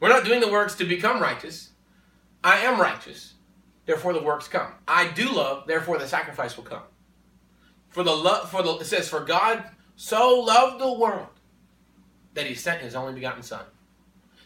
We're 0.00 0.10
not 0.10 0.26
doing 0.26 0.40
the 0.40 0.52
works 0.52 0.74
to 0.76 0.84
become 0.84 1.18
righteous. 1.18 1.70
I 2.44 2.58
am 2.58 2.78
righteous, 2.78 3.34
therefore 3.86 4.12
the 4.12 4.22
works 4.22 4.48
come. 4.48 4.72
I 4.86 5.08
do 5.08 5.32
love, 5.32 5.66
therefore 5.66 5.96
the 5.96 6.06
sacrifice 6.06 6.58
will 6.58 6.64
come. 6.64 6.82
For 7.90 8.02
the 8.02 8.14
love, 8.14 8.50
for 8.50 8.62
the 8.62 8.76
it 8.76 8.86
says, 8.86 9.08
for 9.08 9.20
God 9.20 9.64
so 9.96 10.40
loved 10.40 10.80
the 10.80 10.92
world 10.92 11.28
that 12.34 12.46
He 12.46 12.54
sent 12.54 12.80
His 12.80 12.94
only 12.94 13.12
begotten 13.12 13.42
Son. 13.42 13.64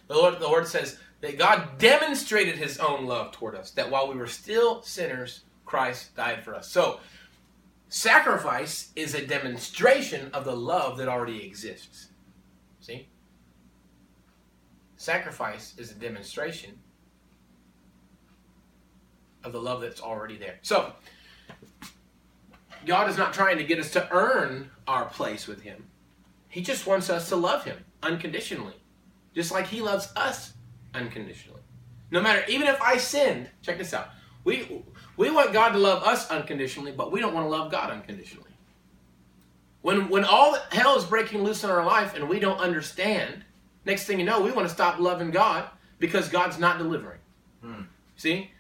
The 0.08 0.14
Lord, 0.14 0.40
the 0.40 0.48
Lord 0.48 0.66
says 0.66 0.98
that 1.20 1.38
God 1.38 1.78
demonstrated 1.78 2.56
His 2.56 2.78
own 2.78 3.06
love 3.06 3.32
toward 3.32 3.54
us. 3.54 3.70
That 3.70 3.90
while 3.90 4.08
we 4.08 4.16
were 4.16 4.26
still 4.26 4.82
sinners, 4.82 5.44
Christ 5.64 6.14
died 6.16 6.42
for 6.42 6.54
us. 6.54 6.70
So, 6.70 7.00
sacrifice 7.88 8.90
is 8.96 9.14
a 9.14 9.26
demonstration 9.26 10.30
of 10.32 10.44
the 10.44 10.56
love 10.56 10.98
that 10.98 11.08
already 11.08 11.44
exists. 11.44 12.08
See, 12.80 13.08
sacrifice 14.96 15.74
is 15.78 15.90
a 15.90 15.94
demonstration 15.94 16.78
of 19.42 19.52
the 19.52 19.60
love 19.60 19.82
that's 19.82 20.00
already 20.00 20.36
there. 20.36 20.58
So, 20.62 20.92
God 22.86 23.08
is 23.08 23.16
not 23.16 23.32
trying 23.32 23.58
to 23.58 23.64
get 23.64 23.78
us 23.78 23.90
to 23.92 24.08
earn 24.10 24.70
our 24.86 25.06
place 25.06 25.46
with 25.46 25.62
Him. 25.62 25.84
He 26.48 26.62
just 26.62 26.86
wants 26.86 27.10
us 27.10 27.28
to 27.30 27.36
love 27.36 27.64
Him 27.64 27.84
unconditionally, 28.02 28.74
just 29.34 29.52
like 29.52 29.66
He 29.66 29.80
loves 29.80 30.12
us 30.16 30.52
unconditionally. 30.94 31.60
No 32.10 32.20
matter, 32.20 32.44
even 32.48 32.68
if 32.68 32.80
I 32.80 32.96
sinned, 32.96 33.50
check 33.62 33.78
this 33.78 33.92
out. 33.94 34.08
We 34.44 34.84
we 35.16 35.30
want 35.30 35.52
God 35.52 35.70
to 35.70 35.78
love 35.78 36.02
us 36.02 36.30
unconditionally, 36.30 36.92
but 36.92 37.10
we 37.10 37.20
don't 37.20 37.34
want 37.34 37.46
to 37.46 37.50
love 37.50 37.70
God 37.70 37.90
unconditionally. 37.90 38.50
When 39.82 40.08
when 40.08 40.24
all 40.24 40.56
hell 40.70 40.96
is 40.96 41.04
breaking 41.04 41.42
loose 41.42 41.64
in 41.64 41.70
our 41.70 41.84
life 41.84 42.14
and 42.14 42.28
we 42.28 42.38
don't 42.38 42.58
understand, 42.58 43.44
next 43.84 44.04
thing 44.04 44.18
you 44.18 44.24
know, 44.24 44.40
we 44.40 44.52
want 44.52 44.68
to 44.68 44.74
stop 44.74 44.98
loving 44.98 45.30
God 45.30 45.68
because 45.98 46.28
God's 46.28 46.58
not 46.58 46.78
delivering. 46.78 47.20
Hmm. 47.62 47.82
See? 48.16 48.50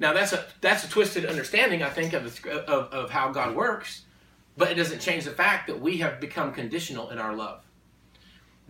Now 0.00 0.12
that's 0.12 0.32
a 0.32 0.44
that's 0.60 0.84
a 0.84 0.88
twisted 0.88 1.26
understanding, 1.26 1.82
I 1.82 1.90
think, 1.90 2.14
of, 2.14 2.44
of 2.46 2.92
of 2.92 3.10
how 3.10 3.30
God 3.30 3.54
works, 3.54 4.02
but 4.56 4.70
it 4.72 4.74
doesn't 4.74 5.00
change 5.00 5.24
the 5.24 5.30
fact 5.30 5.68
that 5.68 5.80
we 5.80 5.98
have 5.98 6.20
become 6.20 6.52
conditional 6.52 7.10
in 7.10 7.18
our 7.18 7.36
love 7.36 7.62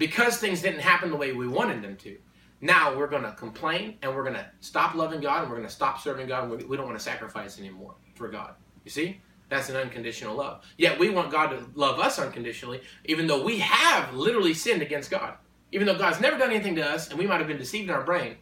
because 0.01 0.39
things 0.39 0.63
didn't 0.63 0.81
happen 0.81 1.11
the 1.11 1.17
way 1.17 1.33
we 1.33 1.47
wanted 1.47 1.83
them 1.83 1.95
to. 1.95 2.17
Now 2.63 2.97
we're 2.97 3.07
going 3.07 3.23
to 3.23 3.33
complain 3.33 3.99
and 4.03 4.15
we're 4.15 4.23
going 4.25 4.35
to 4.35 4.47
stop 4.61 4.95
loving 4.95 5.21
God 5.21 5.43
and 5.43 5.51
we're 5.51 5.59
going 5.59 5.69
to 5.69 5.75
stop 5.75 6.01
serving 6.01 6.27
God 6.27 6.51
and 6.51 6.69
we- 6.69 6.77
don't 6.77 6.87
want 6.87 6.99
to 6.99 7.05
sacrifice 7.05 7.59
anymore 7.59 7.95
for 8.15 8.29
God. 8.29 8.55
You 8.85 8.91
see? 8.91 9.21
That's 9.51 9.69
an 9.69 9.77
unconditional 9.77 10.37
love. 10.37 10.65
Yet 10.79 10.99
we 10.99 11.11
want 11.11 11.31
God 11.31 11.49
to 11.49 11.67
love 11.75 11.99
us 11.99 12.19
unconditionally, 12.19 12.81
even 13.05 13.27
though 13.27 13.45
we 13.45 13.59
have 13.59 14.15
literally 14.15 14.55
sinned 14.55 14.81
against 14.81 15.11
God. 15.11 15.35
Even 15.73 15.87
though 15.87 15.99
God's 15.99 16.21
never 16.21 16.39
done 16.39 16.51
anything 16.51 16.77
to 16.77 16.89
us 16.89 17.11
and 17.11 17.19
we 17.19 17.27
might 17.27 17.39
have 17.39 17.47
been 17.47 17.59
deceived 17.59 17.91
in 17.91 17.95
our 17.95 18.05
brain, 18.05 18.37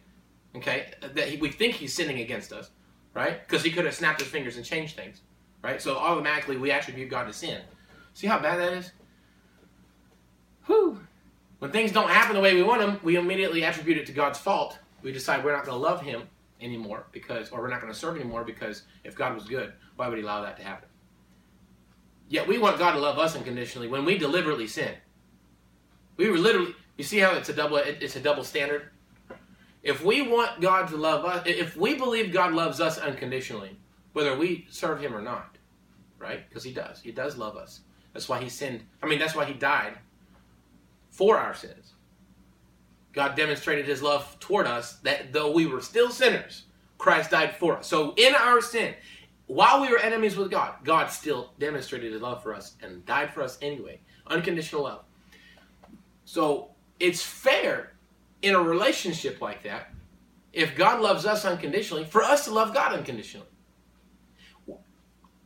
okay, 0.55 0.91
that 1.01 1.39
we 1.39 1.49
think 1.49 1.75
He's 1.75 1.93
sinning 1.93 2.19
against 2.19 2.53
us, 2.53 2.71
right? 3.13 3.47
Because 3.47 3.63
He 3.63 3.71
could 3.71 3.85
have 3.85 3.95
snapped 3.95 4.21
His 4.21 4.29
fingers 4.29 4.57
and 4.57 4.65
changed 4.65 4.95
things, 4.95 5.21
right? 5.63 5.81
So 5.81 5.97
automatically 5.97 6.57
we 6.57 6.71
attribute 6.71 7.09
God 7.09 7.25
to 7.25 7.33
sin. 7.33 7.61
See 8.13 8.27
how 8.27 8.39
bad 8.39 8.59
that 8.59 8.73
is? 8.73 8.91
Whew. 10.65 10.99
When 11.59 11.71
things 11.71 11.91
don't 11.91 12.09
happen 12.09 12.35
the 12.35 12.41
way 12.41 12.53
we 12.53 12.63
want 12.63 12.81
them, 12.81 12.99
we 13.03 13.15
immediately 13.15 13.63
attribute 13.63 13.97
it 13.97 14.05
to 14.07 14.13
God's 14.13 14.39
fault. 14.39 14.79
We 15.01 15.11
decide 15.11 15.43
we're 15.43 15.55
not 15.55 15.65
going 15.65 15.77
to 15.77 15.83
love 15.83 16.01
Him 16.01 16.23
anymore 16.61 17.07
because, 17.11 17.49
or 17.49 17.61
we're 17.61 17.69
not 17.69 17.81
going 17.81 17.91
to 17.91 17.97
serve 17.97 18.15
anymore 18.15 18.43
because 18.43 18.83
if 19.03 19.15
God 19.15 19.33
was 19.33 19.45
good, 19.45 19.73
why 19.95 20.07
would 20.07 20.17
He 20.17 20.23
allow 20.23 20.41
that 20.41 20.57
to 20.57 20.63
happen? 20.63 20.87
Yet 22.29 22.47
we 22.47 22.59
want 22.59 22.77
God 22.77 22.91
to 22.91 22.99
love 22.99 23.17
us 23.17 23.35
unconditionally 23.35 23.87
when 23.87 24.05
we 24.05 24.17
deliberately 24.17 24.67
sin. 24.67 24.93
We 26.15 26.29
were 26.29 26.37
literally, 26.37 26.75
you 26.97 27.03
see 27.03 27.17
how 27.17 27.31
it's 27.31 27.49
a 27.49 27.53
double, 27.53 27.77
it's 27.77 28.15
a 28.15 28.19
double 28.19 28.43
standard. 28.43 28.89
If 29.81 30.03
we 30.03 30.21
want 30.21 30.61
God 30.61 30.89
to 30.89 30.97
love 30.97 31.25
us, 31.25 31.43
if 31.45 31.77
we 31.77 31.95
believe 31.95 32.33
God 32.33 32.53
loves 32.53 32.81
us 32.81 32.97
unconditionally, 32.97 33.77
whether 34.13 34.37
we 34.37 34.67
serve 34.69 34.99
Him 35.01 35.15
or 35.15 35.21
not, 35.21 35.57
right? 36.17 36.47
Because 36.47 36.63
He 36.63 36.73
does, 36.73 37.01
He 37.01 37.11
does 37.11 37.37
love 37.37 37.55
us. 37.55 37.81
That's 38.13 38.27
why 38.27 38.41
He 38.41 38.49
sinned. 38.49 38.83
I 39.01 39.07
mean, 39.07 39.19
that's 39.19 39.35
why 39.35 39.45
He 39.45 39.53
died 39.53 39.97
for 41.09 41.37
our 41.37 41.53
sins. 41.53 41.93
God 43.13 43.35
demonstrated 43.35 43.85
his 43.85 44.01
love 44.01 44.39
toward 44.39 44.67
us 44.67 44.97
that 44.99 45.33
though 45.33 45.51
we 45.51 45.65
were 45.65 45.81
still 45.81 46.09
sinners, 46.09 46.63
Christ 46.97 47.31
died 47.31 47.55
for 47.55 47.77
us. 47.77 47.87
So 47.87 48.13
in 48.15 48.35
our 48.35 48.61
sin, 48.61 48.93
while 49.47 49.81
we 49.81 49.89
were 49.89 49.99
enemies 49.99 50.37
with 50.37 50.51
God, 50.51 50.75
God 50.83 51.07
still 51.07 51.53
demonstrated 51.59 52.13
his 52.13 52.21
love 52.21 52.43
for 52.43 52.53
us 52.53 52.75
and 52.81 53.05
died 53.05 53.33
for 53.33 53.41
us 53.41 53.57
anyway. 53.61 53.99
Unconditional 54.27 54.83
love. 54.83 55.03
So 56.25 56.69
it's 56.99 57.23
fair 57.23 57.88
in 58.41 58.55
a 58.55 58.61
relationship 58.61 59.41
like 59.41 59.63
that, 59.63 59.91
if 60.53 60.75
God 60.75 61.01
loves 61.01 61.25
us 61.25 61.45
unconditionally, 61.45 62.05
for 62.05 62.23
us 62.23 62.45
to 62.45 62.53
love 62.53 62.73
God 62.73 62.93
unconditionally. 62.93 63.47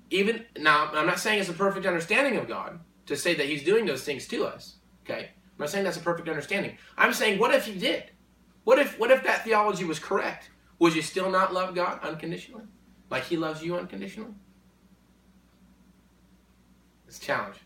Even 0.10 0.46
now, 0.58 0.90
I'm 0.94 1.08
not 1.08 1.20
saying 1.20 1.40
it's 1.40 1.50
a 1.50 1.54
perfect 1.54 1.86
understanding 1.86 2.38
of 2.38 2.48
God 2.48 2.80
to 3.08 3.16
say 3.16 3.34
that 3.34 3.48
He's 3.48 3.64
doing 3.64 3.86
those 3.86 4.04
things 4.04 4.28
to 4.28 4.46
us. 4.46 4.76
Okay, 5.04 5.30
I'm 5.32 5.60
not 5.60 5.70
saying 5.70 5.84
that's 5.84 5.98
a 5.98 6.02
perfect 6.02 6.30
understanding. 6.30 6.78
I'm 6.98 7.14
saying, 7.14 7.40
what 7.40 7.54
if 7.54 7.66
He 7.66 7.78
did? 7.78 8.12
What 8.64 8.80
if 8.80 8.98
what 9.00 9.12
if 9.12 9.24
that 9.24 9.44
theology 9.44 9.86
was 9.86 10.00
correct? 10.00 10.52
Would 10.80 10.96
you 10.96 11.02
still 11.02 11.32
not 11.32 11.54
love 11.54 11.74
God 11.74 12.00
unconditionally, 12.04 12.66
like 13.10 13.24
He 13.24 13.38
loves 13.38 13.64
you 13.64 13.76
unconditionally? 13.76 14.34
It's 17.08 17.18
a 17.18 17.22
challenge. 17.22 17.58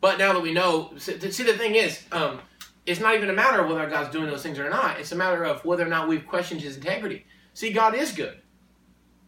But 0.00 0.18
now 0.18 0.32
that 0.32 0.42
we 0.42 0.52
know, 0.52 0.92
see 0.98 1.14
the 1.14 1.30
thing 1.30 1.74
is, 1.74 2.02
um, 2.12 2.40
it's 2.86 3.00
not 3.00 3.16
even 3.16 3.28
a 3.28 3.34
matter 3.34 3.60
of 3.60 3.68
whether 3.68 3.88
God's 3.90 4.10
doing 4.10 4.26
those 4.26 4.42
things 4.42 4.58
or 4.58 4.70
not. 4.70 5.00
It's 5.00 5.12
a 5.12 5.16
matter 5.16 5.44
of 5.44 5.64
whether 5.64 5.84
or 5.84 5.88
not 5.88 6.08
we've 6.08 6.26
questioned 6.26 6.60
His 6.60 6.76
integrity. 6.76 7.26
See, 7.52 7.72
God 7.72 7.94
is 7.94 8.12
good. 8.12 8.40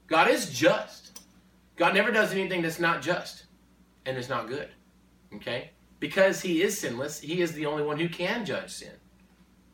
God 0.06 0.28
is 0.28 0.50
just. 0.50 1.20
God 1.76 1.94
never 1.94 2.12
does 2.12 2.32
anything 2.32 2.62
that's 2.62 2.78
not 2.78 3.02
just 3.02 3.44
and 4.06 4.16
is 4.16 4.28
not 4.28 4.48
good. 4.48 4.68
Okay? 5.34 5.70
Because 5.98 6.40
He 6.40 6.62
is 6.62 6.78
sinless, 6.78 7.20
He 7.20 7.42
is 7.42 7.52
the 7.52 7.66
only 7.66 7.82
one 7.82 7.98
who 7.98 8.08
can 8.08 8.44
judge 8.44 8.70
sin. 8.70 8.92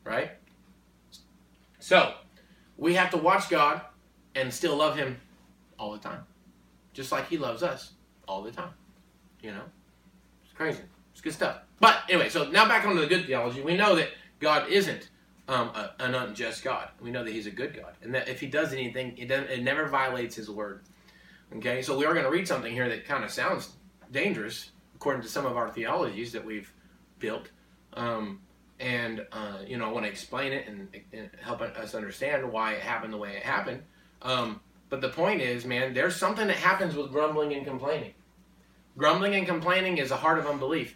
Right? 0.03 0.31
So, 1.79 2.15
we 2.77 2.95
have 2.95 3.11
to 3.11 3.17
watch 3.17 3.49
God 3.49 3.81
and 4.33 4.51
still 4.51 4.75
love 4.75 4.97
Him 4.97 5.19
all 5.77 5.91
the 5.91 5.99
time. 5.99 6.23
Just 6.93 7.11
like 7.11 7.27
He 7.27 7.37
loves 7.37 7.61
us 7.61 7.93
all 8.27 8.41
the 8.41 8.51
time. 8.51 8.73
You 9.41 9.51
know? 9.51 9.63
It's 10.43 10.53
crazy. 10.53 10.81
It's 11.11 11.21
good 11.21 11.33
stuff. 11.33 11.64
But 11.79 12.03
anyway, 12.09 12.29
so 12.29 12.49
now 12.49 12.67
back 12.67 12.85
onto 12.85 13.01
the 13.01 13.07
good 13.07 13.25
theology. 13.25 13.61
We 13.61 13.75
know 13.75 13.95
that 13.95 14.09
God 14.39 14.69
isn't 14.69 15.09
um, 15.47 15.69
a, 15.69 15.93
an 15.99 16.15
unjust 16.15 16.63
God. 16.63 16.89
We 17.01 17.11
know 17.11 17.23
that 17.23 17.31
He's 17.31 17.47
a 17.47 17.51
good 17.51 17.75
God, 17.75 17.93
and 18.01 18.13
that 18.15 18.27
if 18.27 18.39
He 18.39 18.47
does 18.47 18.73
anything, 18.73 19.17
it, 19.17 19.29
it 19.31 19.63
never 19.63 19.87
violates 19.87 20.35
His 20.35 20.49
word. 20.49 20.81
Okay, 21.57 21.81
so 21.81 21.97
we 21.97 22.05
are 22.05 22.13
going 22.13 22.25
to 22.25 22.31
read 22.31 22.47
something 22.47 22.73
here 22.73 22.89
that 22.89 23.05
kind 23.05 23.23
of 23.23 23.31
sounds 23.31 23.73
dangerous 24.11 24.71
according 24.95 25.21
to 25.21 25.27
some 25.27 25.45
of 25.45 25.57
our 25.57 25.69
theologies 25.69 26.31
that 26.31 26.43
we've 26.43 26.71
built. 27.19 27.49
Um, 27.93 28.39
and 28.79 29.25
uh, 29.31 29.59
you 29.65 29.77
know, 29.77 29.85
I 29.85 29.91
want 29.91 30.05
to 30.05 30.11
explain 30.11 30.51
it 30.51 30.67
and, 30.67 30.89
and, 31.13 31.29
help 31.41 31.61
us 31.61 31.95
understand 31.95 32.51
why 32.51 32.73
it 32.73 32.81
happened 32.81 33.13
the 33.13 33.17
way 33.17 33.35
it 33.35 33.43
happened. 33.43 33.83
Um, 34.21 34.59
but 34.89 35.01
the 35.01 35.09
point 35.09 35.41
is, 35.41 35.65
man, 35.65 35.93
there's 35.93 36.15
something 36.15 36.47
that 36.47 36.57
happens 36.57 36.95
with 36.95 37.11
grumbling 37.11 37.53
and 37.53 37.65
complaining. 37.65 38.13
Grumbling 38.97 39.35
and 39.35 39.47
complaining 39.47 39.97
is 39.97 40.11
a 40.11 40.15
heart 40.17 40.39
of 40.39 40.47
unbelief 40.47 40.95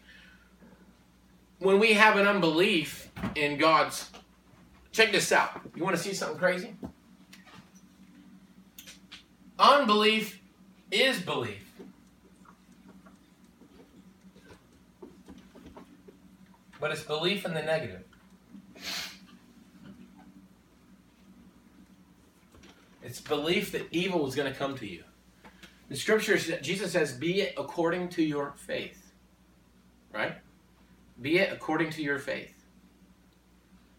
when 1.59 1.79
we 1.79 1.93
have 1.93 2.17
an 2.17 2.27
unbelief 2.27 3.11
in 3.35 3.57
God's. 3.57 4.09
Check 4.91 5.11
this 5.11 5.31
out. 5.31 5.61
You 5.75 5.83
want 5.83 5.95
to 5.95 6.01
see 6.01 6.13
something 6.13 6.39
crazy? 6.39 6.75
Unbelief 9.59 10.41
is 10.91 11.19
belief. 11.19 11.65
But 16.79 16.91
it's 16.91 17.03
belief 17.03 17.45
in 17.45 17.53
the 17.53 17.61
negative. 17.61 18.03
It's 23.03 23.19
belief 23.19 23.71
that 23.73 23.87
evil 23.91 24.27
is 24.27 24.35
going 24.35 24.51
to 24.51 24.57
come 24.57 24.77
to 24.77 24.87
you. 24.87 25.03
The 25.89 25.95
scripture, 25.95 26.37
Jesus 26.37 26.91
says, 26.91 27.13
be 27.13 27.41
it 27.41 27.53
according 27.57 28.09
to 28.09 28.23
your 28.23 28.53
faith. 28.55 29.11
Right? 30.13 30.35
Be 31.21 31.39
it 31.39 31.51
according 31.51 31.91
to 31.91 32.01
your 32.01 32.19
faith. 32.19 32.53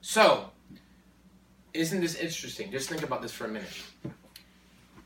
So, 0.01 0.51
isn't 1.75 2.01
this 2.01 2.15
interesting? 2.15 2.71
Just 2.71 2.89
think 2.89 3.03
about 3.03 3.23
this 3.23 3.33
for 3.33 3.45
a 3.45 3.49
minute. 3.49 3.83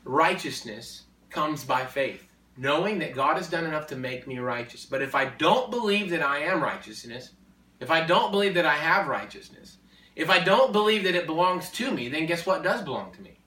Righteousness 0.05 1.03
comes 1.29 1.63
by 1.63 1.85
faith, 1.85 2.25
knowing 2.57 2.99
that 2.99 3.13
God 3.13 3.37
has 3.37 3.49
done 3.49 3.65
enough 3.65 3.87
to 3.87 3.95
make 3.95 4.27
me 4.27 4.39
righteous. 4.39 4.85
But 4.85 5.01
if 5.01 5.15
I 5.15 5.25
don't 5.25 5.69
believe 5.69 6.09
that 6.11 6.21
I 6.21 6.39
am 6.39 6.63
righteousness, 6.63 7.31
if 7.79 7.91
I 7.91 8.05
don't 8.05 8.31
believe 8.31 8.53
that 8.53 8.65
I 8.65 8.75
have 8.75 9.07
righteousness, 9.07 9.77
if 10.15 10.29
I 10.29 10.39
don't 10.39 10.71
believe 10.71 11.03
that 11.03 11.15
it 11.15 11.25
belongs 11.25 11.69
to 11.71 11.91
me, 11.91 12.07
then 12.07 12.25
guess 12.25 12.45
what 12.45 12.63
does 12.63 12.81
belong 12.81 13.11
to 13.13 13.21
me? 13.21 13.37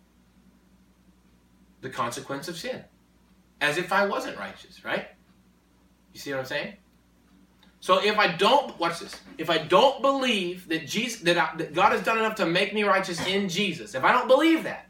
The 1.81 1.89
consequence 1.89 2.49
of 2.49 2.59
sin. 2.59 2.85
As 3.61 3.79
if 3.79 3.93
I 3.93 4.07
wasn't 4.07 4.39
righteous, 4.39 4.85
right? 4.85 5.09
You 6.13 6.21
see 6.21 6.31
what 6.33 6.41
I'm 6.41 6.47
saying? 6.47 6.75
So 7.81 8.05
if 8.05 8.19
I 8.19 8.29
don't 8.29 8.79
watch 8.79 9.01
this, 9.01 9.15
if 9.39 9.51
I 9.51 9.59
don't 9.59 10.03
believe 10.03 10.69
that 10.69 10.87
Jesus 10.87 11.21
that, 11.23 11.39
I, 11.39 11.57
that 11.57 11.75
God 11.75 11.93
has 11.93 12.03
done 12.03 12.19
enough 12.19 12.35
to 12.37 12.47
make 12.47 12.75
me 12.75 12.83
righteous 12.83 13.25
in 13.27 13.49
Jesus, 13.49 13.95
if 13.95 14.03
I 14.05 14.13
don't 14.13 14.29
believe 14.29 14.65
that, 14.65 14.87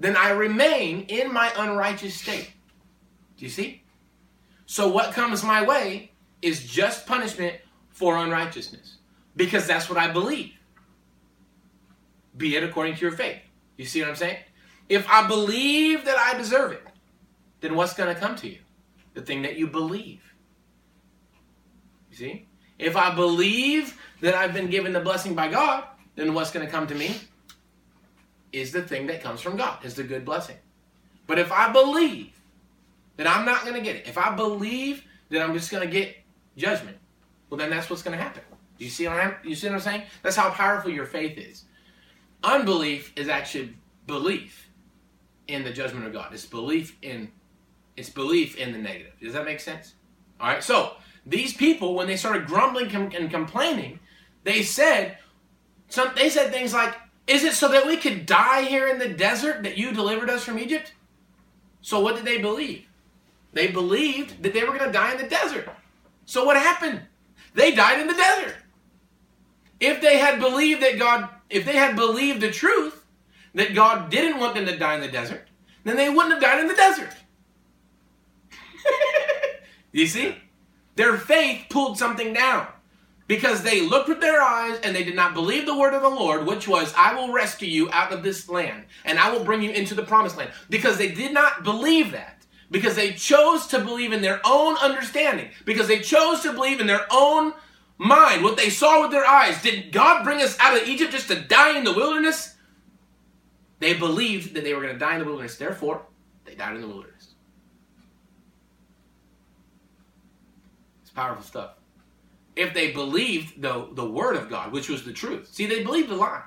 then 0.00 0.16
I 0.16 0.30
remain 0.30 1.02
in 1.02 1.32
my 1.32 1.52
unrighteous 1.56 2.14
state. 2.14 2.52
Do 3.36 3.44
you 3.44 3.50
see? 3.50 3.82
So 4.66 4.88
what 4.88 5.14
comes 5.14 5.42
my 5.42 5.64
way 5.64 6.12
is 6.42 6.66
just 6.66 7.06
punishment 7.06 7.56
for 7.90 8.16
unrighteousness 8.16 8.98
because 9.34 9.66
that's 9.66 9.88
what 9.88 9.98
I 9.98 10.08
believe. 10.08 10.52
Be 12.36 12.54
it 12.54 12.62
according 12.62 12.94
to 12.94 13.00
your 13.00 13.12
faith. 13.12 13.40
You 13.76 13.84
see 13.84 14.00
what 14.00 14.10
I'm 14.10 14.16
saying? 14.16 14.38
If 14.88 15.08
I 15.08 15.26
believe 15.26 16.04
that 16.04 16.18
I 16.18 16.36
deserve 16.36 16.72
it, 16.72 16.86
then 17.60 17.74
what's 17.74 17.94
going 17.94 18.14
to 18.14 18.20
come 18.20 18.36
to 18.36 18.48
you? 18.48 18.58
The 19.14 19.22
thing 19.22 19.42
that 19.42 19.56
you 19.56 19.66
believe. 19.66 20.22
See? 22.18 22.46
If 22.80 22.96
I 22.96 23.14
believe 23.14 23.96
that 24.22 24.34
I've 24.34 24.52
been 24.52 24.68
given 24.68 24.92
the 24.92 24.98
blessing 24.98 25.36
by 25.36 25.48
God, 25.48 25.84
then 26.16 26.34
what's 26.34 26.50
going 26.50 26.66
to 26.66 26.70
come 26.70 26.88
to 26.88 26.94
me 26.94 27.16
is 28.52 28.72
the 28.72 28.82
thing 28.82 29.06
that 29.06 29.22
comes 29.22 29.40
from 29.40 29.56
God, 29.56 29.84
is 29.84 29.94
the 29.94 30.02
good 30.02 30.24
blessing. 30.24 30.56
But 31.28 31.38
if 31.38 31.52
I 31.52 31.70
believe 31.72 32.32
that 33.18 33.28
I'm 33.28 33.44
not 33.44 33.62
going 33.62 33.74
to 33.74 33.80
get 33.80 33.94
it, 33.94 34.08
if 34.08 34.18
I 34.18 34.34
believe 34.34 35.04
that 35.30 35.42
I'm 35.42 35.54
just 35.54 35.70
going 35.70 35.86
to 35.86 35.92
get 35.92 36.16
judgment, 36.56 36.96
well, 37.50 37.58
then 37.58 37.70
that's 37.70 37.88
what's 37.88 38.02
going 38.02 38.16
to 38.16 38.22
happen. 38.22 38.42
Do 38.78 38.84
you 38.84 38.90
see 38.90 39.06
what 39.06 39.16
I'm, 39.16 39.34
you 39.44 39.54
see 39.54 39.68
what 39.68 39.74
I'm 39.74 39.80
saying? 39.80 40.02
That's 40.24 40.34
how 40.34 40.50
powerful 40.50 40.90
your 40.90 41.06
faith 41.06 41.38
is. 41.38 41.64
Unbelief 42.42 43.12
is 43.14 43.28
actually 43.28 43.76
belief 44.08 44.70
in 45.46 45.62
the 45.62 45.72
judgment 45.72 46.04
of 46.04 46.12
God. 46.12 46.32
It's 46.32 46.46
belief 46.46 46.96
in 47.00 47.30
it's 47.96 48.10
belief 48.10 48.56
in 48.56 48.72
the 48.72 48.78
negative. 48.78 49.12
Does 49.20 49.32
that 49.34 49.44
make 49.44 49.58
sense? 49.58 49.94
All 50.40 50.48
right. 50.48 50.62
So 50.62 50.92
these 51.28 51.52
people, 51.52 51.94
when 51.94 52.06
they 52.06 52.16
started 52.16 52.46
grumbling 52.46 52.94
and 53.14 53.30
complaining, 53.30 54.00
they 54.44 54.62
said, 54.62 55.18
some, 55.88 56.12
they 56.16 56.30
said 56.30 56.50
things 56.50 56.72
like, 56.72 56.94
Is 57.26 57.44
it 57.44 57.54
so 57.54 57.68
that 57.68 57.86
we 57.86 57.96
could 57.96 58.26
die 58.26 58.62
here 58.62 58.88
in 58.88 58.98
the 58.98 59.08
desert 59.08 59.62
that 59.62 59.76
you 59.76 59.92
delivered 59.92 60.30
us 60.30 60.44
from 60.44 60.58
Egypt? 60.58 60.92
So 61.82 62.00
what 62.00 62.16
did 62.16 62.24
they 62.24 62.38
believe? 62.38 62.86
They 63.52 63.68
believed 63.68 64.42
that 64.42 64.52
they 64.52 64.62
were 64.64 64.76
going 64.76 64.90
to 64.90 64.92
die 64.92 65.12
in 65.12 65.18
the 65.18 65.28
desert. 65.28 65.68
So 66.24 66.44
what 66.44 66.56
happened? 66.56 67.02
They 67.54 67.74
died 67.74 68.00
in 68.00 68.06
the 68.06 68.14
desert. 68.14 68.56
If 69.80 70.00
they 70.00 70.18
had 70.18 70.40
believed 70.40 70.82
that 70.82 70.98
God, 70.98 71.28
if 71.50 71.64
they 71.64 71.76
had 71.76 71.96
believed 71.96 72.40
the 72.40 72.50
truth, 72.50 73.04
that 73.54 73.74
God 73.74 74.10
didn't 74.10 74.40
want 74.40 74.54
them 74.54 74.66
to 74.66 74.76
die 74.76 74.94
in 74.94 75.00
the 75.00 75.08
desert, 75.08 75.48
then 75.84 75.96
they 75.96 76.08
wouldn't 76.08 76.32
have 76.32 76.42
died 76.42 76.60
in 76.60 76.68
the 76.68 76.74
desert. 76.74 77.14
you 79.92 80.06
see? 80.06 80.36
Their 80.98 81.16
faith 81.16 81.66
pulled 81.70 81.96
something 81.96 82.32
down 82.32 82.66
because 83.28 83.62
they 83.62 83.82
looked 83.82 84.08
with 84.08 84.20
their 84.20 84.42
eyes 84.42 84.80
and 84.82 84.96
they 84.96 85.04
did 85.04 85.14
not 85.14 85.32
believe 85.32 85.64
the 85.64 85.78
word 85.78 85.94
of 85.94 86.02
the 86.02 86.08
Lord, 86.08 86.44
which 86.44 86.66
was, 86.66 86.92
I 86.96 87.14
will 87.14 87.32
rescue 87.32 87.68
you 87.68 87.88
out 87.92 88.12
of 88.12 88.24
this 88.24 88.48
land 88.48 88.84
and 89.04 89.16
I 89.16 89.30
will 89.30 89.44
bring 89.44 89.62
you 89.62 89.70
into 89.70 89.94
the 89.94 90.02
promised 90.02 90.36
land. 90.36 90.50
Because 90.68 90.98
they 90.98 91.12
did 91.12 91.32
not 91.32 91.62
believe 91.62 92.10
that. 92.10 92.44
Because 92.68 92.96
they 92.96 93.12
chose 93.12 93.68
to 93.68 93.78
believe 93.78 94.12
in 94.12 94.22
their 94.22 94.40
own 94.44 94.76
understanding. 94.78 95.50
Because 95.64 95.86
they 95.86 96.00
chose 96.00 96.40
to 96.40 96.52
believe 96.52 96.80
in 96.80 96.88
their 96.88 97.06
own 97.12 97.52
mind, 97.96 98.42
what 98.42 98.56
they 98.56 98.68
saw 98.68 99.02
with 99.02 99.12
their 99.12 99.24
eyes. 99.24 99.62
Did 99.62 99.92
God 99.92 100.24
bring 100.24 100.42
us 100.42 100.58
out 100.58 100.76
of 100.76 100.88
Egypt 100.88 101.12
just 101.12 101.28
to 101.28 101.40
die 101.40 101.78
in 101.78 101.84
the 101.84 101.94
wilderness? 101.94 102.56
They 103.78 103.94
believed 103.94 104.54
that 104.54 104.64
they 104.64 104.74
were 104.74 104.82
going 104.82 104.94
to 104.94 104.98
die 104.98 105.12
in 105.12 105.20
the 105.20 105.26
wilderness. 105.26 105.54
Therefore, 105.54 106.02
they 106.44 106.56
died 106.56 106.74
in 106.74 106.80
the 106.80 106.88
wilderness. 106.88 107.17
Powerful 111.18 111.42
stuff. 111.42 111.70
If 112.54 112.74
they 112.74 112.92
believed 112.92 113.60
the, 113.60 113.88
the 113.94 114.08
word 114.08 114.36
of 114.36 114.48
God, 114.48 114.70
which 114.70 114.88
was 114.88 115.04
the 115.04 115.12
truth. 115.12 115.48
See, 115.52 115.66
they 115.66 115.82
believed 115.82 116.10
the 116.10 116.14
lie. 116.14 116.44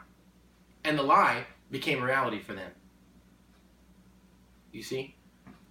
And 0.85 0.97
the 0.97 1.03
lie 1.03 1.45
became 1.71 2.01
reality 2.01 2.39
for 2.39 2.53
them. 2.53 2.71
You 4.71 4.81
see? 4.81 5.17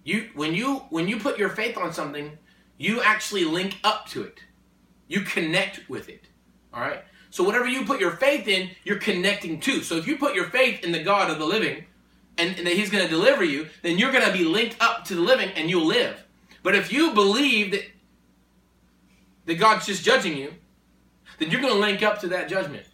You 0.03 0.29
when 0.35 0.53
you 0.53 0.83
when 0.91 1.07
you 1.07 1.17
put 1.17 1.39
your 1.39 1.49
faith 1.49 1.77
on 1.77 1.91
something, 1.91 2.37
you 2.77 3.01
actually 3.01 3.43
link 3.43 3.77
up 3.83 4.05
to 4.09 4.21
it. 4.21 4.43
You 5.07 5.21
connect 5.21 5.89
with 5.89 6.07
it. 6.07 6.25
All 6.71 6.81
right? 6.81 7.03
So 7.31 7.43
whatever 7.43 7.67
you 7.67 7.85
put 7.85 7.99
your 7.99 8.11
faith 8.11 8.47
in, 8.47 8.69
you're 8.83 8.99
connecting 8.99 9.59
to. 9.61 9.81
So 9.81 9.95
if 9.95 10.05
you 10.05 10.15
put 10.15 10.35
your 10.35 10.51
faith 10.51 10.83
in 10.83 10.91
the 10.91 11.01
God 11.01 11.31
of 11.31 11.39
the 11.39 11.45
living, 11.45 11.85
and, 12.37 12.55
and 12.55 12.67
that 12.67 12.73
He's 12.73 12.91
going 12.91 13.03
to 13.03 13.09
deliver 13.09 13.43
you, 13.43 13.67
then 13.81 13.97
you're 13.97 14.11
going 14.11 14.25
to 14.25 14.31
be 14.31 14.43
linked 14.43 14.75
up 14.79 15.05
to 15.05 15.15
the 15.15 15.21
living 15.21 15.49
and 15.55 15.71
you'll 15.71 15.87
live. 15.87 16.23
But 16.61 16.75
if 16.75 16.93
you 16.93 17.15
believe 17.15 17.71
that, 17.71 17.81
that 19.51 19.59
God's 19.59 19.85
just 19.85 20.01
judging 20.05 20.37
you, 20.37 20.53
then 21.37 21.51
you're 21.51 21.59
going 21.59 21.73
to 21.73 21.79
link 21.79 22.01
up 22.03 22.21
to 22.21 22.29
that 22.29 22.47
judgment. 22.47 22.85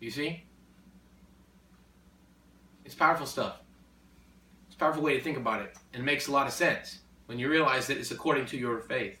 You 0.00 0.10
see? 0.10 0.42
It's 2.84 2.96
powerful 2.96 3.24
stuff. 3.24 3.58
It's 4.66 4.74
a 4.74 4.78
powerful 4.80 5.00
way 5.00 5.16
to 5.16 5.22
think 5.22 5.36
about 5.36 5.62
it. 5.62 5.76
And 5.92 6.02
it 6.02 6.04
makes 6.04 6.26
a 6.26 6.32
lot 6.32 6.48
of 6.48 6.52
sense 6.52 6.98
when 7.26 7.38
you 7.38 7.48
realize 7.48 7.86
that 7.86 7.98
it's 7.98 8.10
according 8.10 8.46
to 8.46 8.56
your 8.56 8.80
faith. 8.80 9.16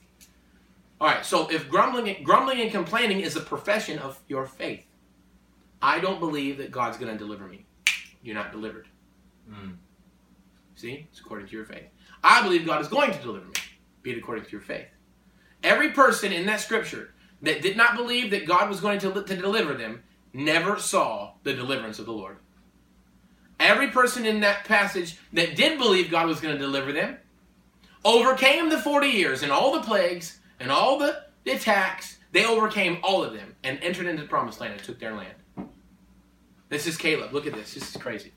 All 1.00 1.06
right, 1.06 1.24
so 1.24 1.48
if 1.52 1.68
grumbling, 1.68 2.24
grumbling 2.24 2.62
and 2.62 2.72
complaining 2.72 3.20
is 3.20 3.36
a 3.36 3.40
profession 3.40 4.00
of 4.00 4.18
your 4.26 4.44
faith, 4.44 4.84
I 5.80 6.00
don't 6.00 6.18
believe 6.18 6.58
that 6.58 6.72
God's 6.72 6.98
going 6.98 7.12
to 7.12 7.16
deliver 7.16 7.46
me. 7.46 7.64
You're 8.24 8.34
not 8.34 8.50
delivered. 8.50 8.88
Mm. 9.48 9.76
See? 10.74 11.06
It's 11.12 11.20
according 11.20 11.46
to 11.46 11.52
your 11.52 11.64
faith. 11.64 11.86
I 12.24 12.42
believe 12.42 12.66
God 12.66 12.80
is 12.80 12.88
going 12.88 13.12
to 13.12 13.18
deliver 13.18 13.46
me, 13.46 13.54
be 14.02 14.10
it 14.10 14.18
according 14.18 14.46
to 14.46 14.50
your 14.50 14.62
faith. 14.62 14.88
Every 15.62 15.90
person 15.90 16.32
in 16.32 16.46
that 16.46 16.60
scripture 16.60 17.14
that 17.42 17.62
did 17.62 17.76
not 17.76 17.96
believe 17.96 18.30
that 18.30 18.46
God 18.46 18.68
was 18.68 18.80
going 18.80 18.98
to, 19.00 19.12
to 19.12 19.36
deliver 19.36 19.74
them 19.74 20.02
never 20.32 20.78
saw 20.78 21.32
the 21.42 21.54
deliverance 21.54 21.98
of 21.98 22.06
the 22.06 22.12
Lord. 22.12 22.36
Every 23.60 23.88
person 23.88 24.24
in 24.24 24.40
that 24.40 24.64
passage 24.64 25.16
that 25.32 25.56
did 25.56 25.78
believe 25.78 26.10
God 26.10 26.26
was 26.26 26.40
going 26.40 26.54
to 26.54 26.60
deliver 26.60 26.92
them 26.92 27.18
overcame 28.04 28.68
the 28.68 28.78
40 28.78 29.08
years 29.08 29.42
and 29.42 29.50
all 29.50 29.72
the 29.72 29.82
plagues 29.82 30.38
and 30.60 30.70
all 30.70 30.98
the, 30.98 31.24
the 31.44 31.52
attacks. 31.52 32.18
They 32.30 32.44
overcame 32.44 32.98
all 33.02 33.24
of 33.24 33.32
them 33.32 33.56
and 33.64 33.78
entered 33.82 34.06
into 34.06 34.22
the 34.22 34.28
promised 34.28 34.60
land 34.60 34.74
and 34.74 34.82
took 34.82 35.00
their 35.00 35.14
land. 35.14 35.34
This 36.68 36.86
is 36.86 36.96
Caleb. 36.96 37.32
Look 37.32 37.46
at 37.46 37.54
this. 37.54 37.74
This 37.74 37.94
is 37.94 38.00
crazy. 38.00 38.32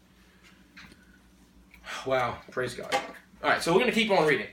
Wow. 2.06 2.38
Praise 2.50 2.74
God. 2.74 2.94
All 3.44 3.50
right, 3.50 3.62
so 3.62 3.74
we're 3.74 3.80
going 3.80 3.92
to 3.92 3.96
keep 3.96 4.12
on 4.12 4.26
reading. 4.26 4.48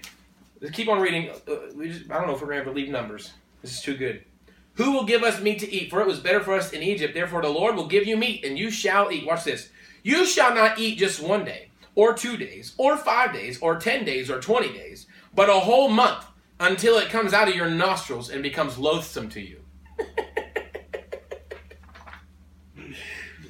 Keep 0.73 0.89
on 0.89 1.01
reading. 1.01 1.31
Uh, 1.31 1.57
we 1.75 1.91
just, 1.91 2.11
I 2.11 2.19
don't 2.19 2.27
know 2.27 2.35
if 2.35 2.41
we're 2.41 2.49
going 2.49 2.59
to 2.59 2.63
ever 2.63 2.73
leave 2.73 2.89
numbers. 2.89 3.33
This 3.63 3.73
is 3.73 3.81
too 3.81 3.97
good. 3.97 4.25
Who 4.75 4.93
will 4.93 5.05
give 5.05 5.23
us 5.23 5.41
meat 5.41 5.59
to 5.61 5.73
eat? 5.73 5.91
For 5.91 6.01
it 6.01 6.07
was 6.07 6.21
better 6.21 6.41
for 6.41 6.55
us 6.55 6.73
in 6.73 6.83
Egypt. 6.83 7.15
Therefore, 7.15 7.43
the 7.43 7.49
Lord 7.49 7.77
will 7.77 7.87
give 7.87 8.07
you 8.07 8.17
meat, 8.17 8.45
and 8.45 8.59
you 8.59 8.71
shall 8.71 9.11
eat. 9.11 9.27
Watch 9.27 9.45
this. 9.45 9.71
You 10.03 10.25
shall 10.25 10.55
not 10.55 10.79
eat 10.79 10.99
just 10.99 11.21
one 11.21 11.45
day, 11.45 11.71
or 11.95 12.15
two 12.15 12.37
days, 12.37 12.75
or 12.79 12.97
five 12.97 13.33
days, 13.33 13.61
or 13.61 13.77
ten 13.79 14.05
days, 14.05 14.31
or 14.31 14.41
twenty 14.41 14.73
days, 14.73 15.07
but 15.35 15.51
a 15.51 15.55
whole 15.55 15.89
month 15.89 16.25
until 16.61 16.99
it 16.99 17.11
comes 17.11 17.33
out 17.33 17.49
of 17.49 17.57
your 17.57 17.69
nostrils 17.69 18.31
and 18.31 18.43
becomes 18.43 18.79
loathsome 18.79 19.29
to 19.31 19.41
you. 19.41 19.61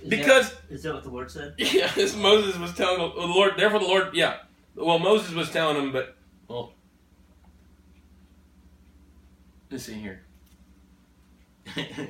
Because 0.08 0.54
is 0.70 0.82
that 0.84 0.94
what 0.94 1.04
the 1.04 1.10
Lord 1.10 1.30
said? 1.30 1.54
yeah, 1.58 1.92
this 1.94 2.16
Moses 2.16 2.56
was 2.58 2.72
telling 2.74 2.98
the 2.98 3.26
Lord. 3.26 3.54
Therefore, 3.56 3.80
the 3.80 3.86
Lord, 3.86 4.14
yeah. 4.14 4.38
Well, 4.74 4.98
Moses 4.98 5.34
was 5.34 5.50
telling 5.50 5.76
him, 5.76 5.92
but 5.92 6.16
well, 6.48 6.72
let's 9.70 9.84
see 9.84 9.94
here. 9.94 10.22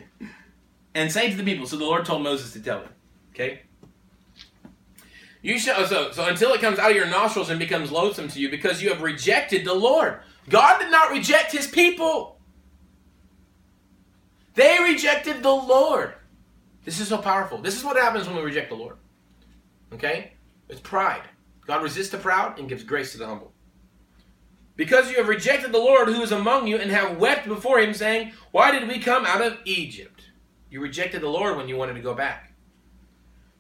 and 0.95 1.11
say 1.11 1.31
to 1.31 1.37
the 1.37 1.45
people. 1.45 1.67
So 1.67 1.77
the 1.77 1.85
Lord 1.85 2.05
told 2.05 2.23
Moses 2.23 2.53
to 2.53 2.61
tell 2.61 2.81
them. 2.81 2.93
Okay. 3.35 3.63
You 5.43 5.59
shall 5.59 5.87
so 5.87 6.11
so 6.11 6.27
until 6.27 6.53
it 6.53 6.61
comes 6.61 6.79
out 6.79 6.91
of 6.91 6.97
your 6.97 7.07
nostrils 7.07 7.51
and 7.51 7.59
becomes 7.59 7.93
loathsome 7.93 8.29
to 8.29 8.41
you, 8.41 8.51
because 8.51 8.83
you 8.83 8.89
have 8.91 9.03
rejected 9.03 9.65
the 9.65 9.75
Lord. 9.75 10.21
God 10.49 10.79
did 10.79 10.91
not 10.91 11.11
reject 11.11 11.53
His 11.53 11.67
people. 11.67 12.39
They 14.55 14.79
rejected 14.83 15.43
the 15.43 15.53
Lord. 15.53 16.15
This 16.85 17.01
is 17.01 17.09
so 17.09 17.19
powerful. 17.19 17.59
This 17.59 17.77
is 17.77 17.85
what 17.85 17.97
happens 17.97 18.27
when 18.27 18.37
we 18.37 18.43
reject 18.43 18.71
the 18.71 18.77
Lord. 18.77 18.97
Okay? 19.93 20.33
It's 20.69 20.81
pride. 20.81 21.23
God 21.67 21.83
resists 21.83 22.09
the 22.09 22.19
proud 22.19 22.59
and 22.59 22.69
gives 22.69 22.83
grace 22.83 23.13
to 23.13 23.19
the 23.19 23.27
humble. 23.27 23.53
Because 24.79 25.11
you 25.11 25.17
have 25.17 25.27
rejected 25.27 25.73
the 25.73 25.79
Lord 25.79 26.07
who 26.07 26.23
is 26.23 26.31
among 26.31 26.69
you 26.69 26.79
and 26.79 26.93
have 26.93 27.19
wept 27.19 27.49
before 27.49 27.81
him, 27.81 27.93
saying, 27.93 28.33
Why 28.53 28.71
did 28.71 28.87
we 28.87 29.01
come 29.01 29.27
out 29.27 29.43
of 29.43 29.59
Egypt? 29.65 30.27
You 30.71 30.81
rejected 30.81 31.21
the 31.21 31.29
Lord 31.29 31.57
when 31.57 31.69
you 31.69 31.77
wanted 31.77 31.95
to 31.95 32.01
go 32.01 32.15
back. 32.15 32.53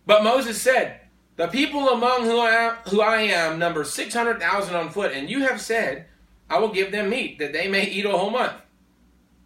But 0.06 0.22
Moses 0.22 0.62
said, 0.62 1.00
The 1.34 1.48
people 1.48 1.88
among 1.88 2.22
who 2.22 2.38
I 2.38 2.50
am, 2.50 2.76
who 2.86 3.00
I 3.00 3.22
am 3.22 3.58
number 3.58 3.82
600,000 3.82 4.74
on 4.76 4.90
foot, 4.90 5.10
and 5.10 5.28
you 5.28 5.40
have 5.40 5.60
said, 5.60 6.06
I 6.48 6.60
will 6.60 6.72
give 6.72 6.92
them 6.92 7.10
meat, 7.10 7.40
that 7.40 7.52
they 7.52 7.66
may 7.66 7.84
eat 7.84 8.06
a 8.06 8.16
whole 8.16 8.30
month. 8.30 8.54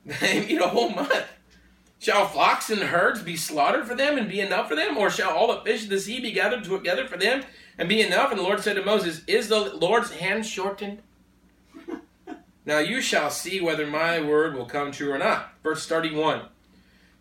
They 0.21 0.47
eat 0.47 0.61
a 0.61 0.69
whole 0.69 0.91
month. 0.91 1.25
Shall 1.99 2.27
flocks 2.27 2.69
and 2.69 2.83
herds 2.83 3.23
be 3.23 3.37
slaughtered 3.37 3.87
for 3.87 3.95
them 3.95 4.19
and 4.19 4.29
be 4.29 4.41
enough 4.41 4.69
for 4.69 4.77
them? 4.77 4.99
Or 4.99 5.09
shall 5.09 5.31
all 5.31 5.55
the 5.55 5.63
fish 5.63 5.85
of 5.85 5.89
the 5.89 6.01
sea 6.01 6.21
be 6.21 6.33
gathered 6.33 6.65
together 6.65 7.07
for 7.07 7.17
them 7.17 7.45
and 7.79 7.89
be 7.89 8.03
enough? 8.03 8.31
And 8.31 8.39
the 8.39 8.45
Lord 8.45 8.61
said 8.61 8.77
to 8.77 8.85
Moses, 8.85 9.23
Is 9.27 9.49
the 9.49 9.75
Lord's 9.77 10.11
hand 10.11 10.45
shortened? 10.45 11.01
Now 12.65 12.79
you 12.79 13.01
shall 13.01 13.31
see 13.31 13.61
whether 13.61 13.87
my 13.87 14.21
word 14.21 14.55
will 14.55 14.67
come 14.67 14.93
true 14.93 15.13
or 15.13 15.19
not. 15.19 15.53
Verse 15.63 15.87
31. 15.87 16.43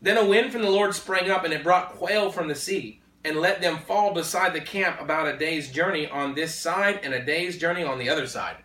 Then 0.01 0.17
a 0.17 0.25
wind 0.25 0.51
from 0.51 0.61
the 0.61 0.69
Lord 0.69 0.95
sprang 0.95 1.29
up, 1.29 1.43
and 1.43 1.53
it 1.53 1.63
brought 1.63 1.95
quail 1.95 2.31
from 2.31 2.47
the 2.47 2.55
sea, 2.55 3.01
and 3.23 3.37
let 3.37 3.61
them 3.61 3.77
fall 3.77 4.13
beside 4.13 4.53
the 4.53 4.61
camp 4.61 4.99
about 4.99 5.27
a 5.27 5.37
day's 5.37 5.71
journey 5.71 6.07
on 6.07 6.33
this 6.33 6.55
side 6.55 6.99
and 7.03 7.13
a 7.13 7.23
day's 7.23 7.57
journey 7.57 7.83
on 7.83 7.99
the 7.99 8.09
other 8.09 8.27
side. 8.27 8.57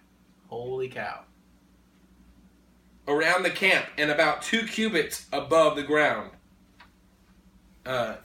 Holy 0.49 0.89
cow 0.89 1.27
around 3.09 3.43
the 3.43 3.51
camp 3.51 3.87
and 3.99 4.11
about 4.11 4.43
two 4.43 4.67
cubits 4.67 5.27
above 5.33 5.77
the 5.77 5.83
ground. 5.83 6.31
Uh, 7.85 8.17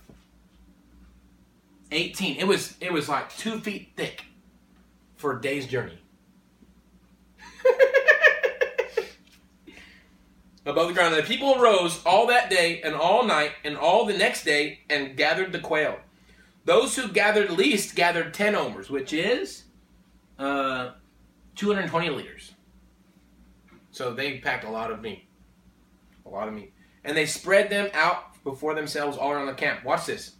18. 1.91 2.37
It 2.37 2.47
was 2.47 2.75
it 2.79 2.91
was 2.91 3.07
like 3.09 3.35
two 3.35 3.59
feet 3.59 3.91
thick 3.95 4.23
for 5.17 5.37
a 5.37 5.41
day's 5.41 5.67
journey. 5.67 6.00
Above 10.71 10.87
the 10.87 10.93
ground. 10.93 11.13
And 11.13 11.23
the 11.23 11.27
people 11.27 11.61
arose 11.61 12.01
all 12.05 12.27
that 12.27 12.49
day 12.49 12.81
and 12.81 12.95
all 12.95 13.25
night 13.25 13.51
and 13.63 13.77
all 13.77 14.05
the 14.05 14.17
next 14.17 14.43
day 14.43 14.79
and 14.89 15.15
gathered 15.15 15.51
the 15.51 15.59
quail. 15.59 15.97
Those 16.65 16.95
who 16.95 17.07
gathered 17.07 17.51
least 17.51 17.95
gathered 17.95 18.33
10 18.33 18.55
omers, 18.55 18.89
which 18.89 19.13
is 19.13 19.63
uh, 20.37 20.91
220 21.55 22.09
liters. 22.09 22.53
So 23.91 24.13
they 24.13 24.39
packed 24.39 24.63
a 24.63 24.69
lot 24.69 24.91
of 24.91 25.01
meat. 25.01 25.27
A 26.25 26.29
lot 26.29 26.47
of 26.47 26.53
meat. 26.53 26.73
And 27.03 27.17
they 27.17 27.25
spread 27.25 27.69
them 27.69 27.89
out 27.93 28.43
before 28.43 28.73
themselves 28.73 29.17
all 29.17 29.31
around 29.31 29.47
the 29.47 29.53
camp. 29.53 29.83
Watch 29.83 30.05
this. 30.05 30.35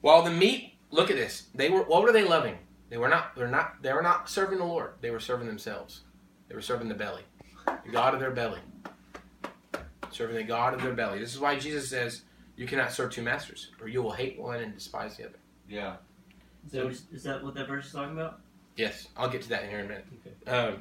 While 0.00 0.22
the 0.22 0.30
meat, 0.30 0.74
look 0.90 1.10
at 1.10 1.16
this. 1.16 1.46
They 1.54 1.68
were 1.68 1.82
what 1.82 2.02
were 2.02 2.12
they 2.12 2.24
loving? 2.24 2.56
They 2.88 2.96
were 2.96 3.08
not 3.08 3.36
they're 3.36 3.48
not 3.48 3.82
they 3.82 3.92
were 3.92 4.02
not 4.02 4.28
serving 4.28 4.58
the 4.58 4.64
Lord. 4.64 4.94
They 5.00 5.10
were 5.10 5.20
serving 5.20 5.46
themselves. 5.46 6.00
They 6.48 6.54
were 6.54 6.62
serving 6.62 6.88
the 6.88 6.94
belly. 6.94 7.22
The 7.66 7.92
God 7.92 8.14
of 8.14 8.20
their 8.20 8.30
belly. 8.30 8.58
Serving 10.10 10.36
the 10.36 10.42
God 10.42 10.74
of 10.74 10.82
their 10.82 10.92
belly. 10.92 11.18
This 11.18 11.32
is 11.32 11.40
why 11.40 11.58
Jesus 11.58 11.88
says 11.88 12.22
you 12.56 12.66
cannot 12.66 12.92
serve 12.92 13.12
two 13.12 13.22
masters, 13.22 13.70
or 13.80 13.88
you 13.88 14.02
will 14.02 14.12
hate 14.12 14.38
one 14.38 14.60
and 14.60 14.74
despise 14.74 15.16
the 15.16 15.24
other. 15.26 15.38
Yeah. 15.68 15.96
So 16.70 16.88
Is 16.88 17.04
that, 17.10 17.22
that 17.22 17.44
what 17.44 17.54
that 17.54 17.68
verse 17.68 17.86
is 17.86 17.92
talking 17.92 18.12
about? 18.12 18.40
Yes, 18.76 19.08
I'll 19.16 19.30
get 19.30 19.42
to 19.42 19.48
that 19.50 19.64
in 19.64 19.70
here 19.70 19.78
in 19.80 19.86
a 19.86 19.88
minute. 19.88 20.06
Okay. 20.46 20.50
Um, 20.50 20.80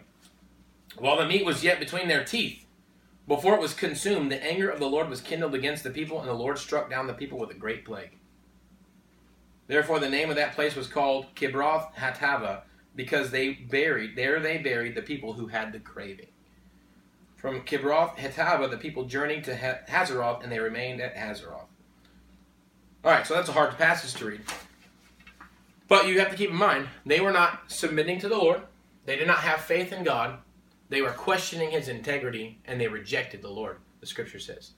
while 0.98 1.18
the 1.18 1.26
meat 1.26 1.46
was 1.46 1.64
yet 1.64 1.80
between 1.80 2.08
their 2.08 2.24
teeth, 2.24 2.66
before 3.28 3.54
it 3.54 3.62
was 3.62 3.74
consumed, 3.74 4.32
the 4.32 4.44
anger 4.44 4.70
of 4.70 4.80
the 4.80 4.88
Lord 4.88 5.10
was 5.10 5.22
kindled 5.22 5.54
against 5.54 5.84
the 5.84 5.92
people, 5.92 6.20
and 6.20 6.28
the 6.28 6.34
Lord 6.34 6.58
struck 6.58 6.90
down 6.90 7.08
the 7.08 7.14
people 7.14 7.38
with 7.38 7.52
a 7.52 7.56
great 7.56 7.86
plague. 7.86 8.18
Therefore, 9.68 10.00
the 10.00 10.10
name 10.10 10.32
of 10.32 10.36
that 10.36 10.56
place 10.56 10.76
was 10.76 10.88
called 10.88 11.28
Kibroth 11.36 11.94
Hattaavah, 11.94 12.62
because 12.96 13.30
they 13.30 13.54
buried 13.54 14.16
there 14.16 14.40
they 14.40 14.58
buried 14.58 14.96
the 14.96 15.02
people 15.02 15.34
who 15.34 15.48
had 15.48 15.72
the 15.72 15.80
craving. 15.80 16.28
From 17.40 17.62
Kibroth 17.62 18.18
Hattaavah, 18.18 18.70
the 18.70 18.78
people 18.78 19.06
journeyed 19.06 19.46
to 19.46 19.56
ha- 19.56 19.80
Hazeroth, 19.88 20.44
and 20.44 20.52
they 20.52 20.60
remained 20.60 21.00
at 21.00 21.16
Hazeroth. 21.16 21.68
All 23.04 23.12
right, 23.12 23.26
so 23.26 23.34
that's 23.34 23.48
a 23.48 23.54
hard 23.54 23.78
passage 23.78 24.14
to 24.20 24.26
read. 24.26 24.42
But 25.88 26.08
you 26.08 26.20
have 26.20 26.30
to 26.32 26.36
keep 26.36 26.50
in 26.50 26.58
mind, 26.58 26.90
they 27.06 27.22
were 27.22 27.32
not 27.32 27.64
submitting 27.68 28.20
to 28.20 28.30
the 28.30 28.38
Lord. 28.38 28.62
They 29.06 29.16
did 29.16 29.26
not 29.26 29.40
have 29.40 29.62
faith 29.62 29.94
in 29.94 30.04
God. 30.04 30.40
They 30.90 31.02
were 31.02 31.12
questioning 31.12 31.72
his 31.72 31.88
integrity 31.88 32.60
and 32.66 32.80
they 32.80 32.88
rejected 32.88 33.42
the 33.42 33.50
Lord, 33.50 33.78
the 34.02 34.06
scripture 34.06 34.40
says. 34.40 34.72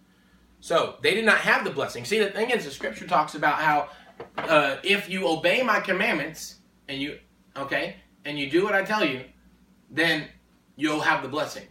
So 0.60 0.98
they 1.02 1.16
did 1.16 1.26
not 1.26 1.40
have 1.40 1.64
the 1.64 1.72
blessing. 1.72 2.06
See, 2.06 2.20
the 2.20 2.30
thing 2.30 2.52
is, 2.52 2.64
the 2.64 2.72
scripture 2.72 3.08
talks 3.08 3.34
about 3.34 3.56
how 3.56 3.90
uh, 4.38 4.78
if 4.84 5.10
you 5.10 5.28
obey 5.28 5.64
my 5.64 5.80
commandments 5.80 6.58
and 6.88 7.02
you, 7.02 7.18
okay, 7.58 7.96
and 8.24 8.38
you 8.38 8.50
do 8.50 8.64
what 8.64 8.76
I 8.76 8.84
tell 8.84 9.04
you, 9.04 9.24
then 9.90 10.28
you'll 10.76 11.02
have 11.02 11.24
the 11.24 11.28
blessing. 11.28 11.66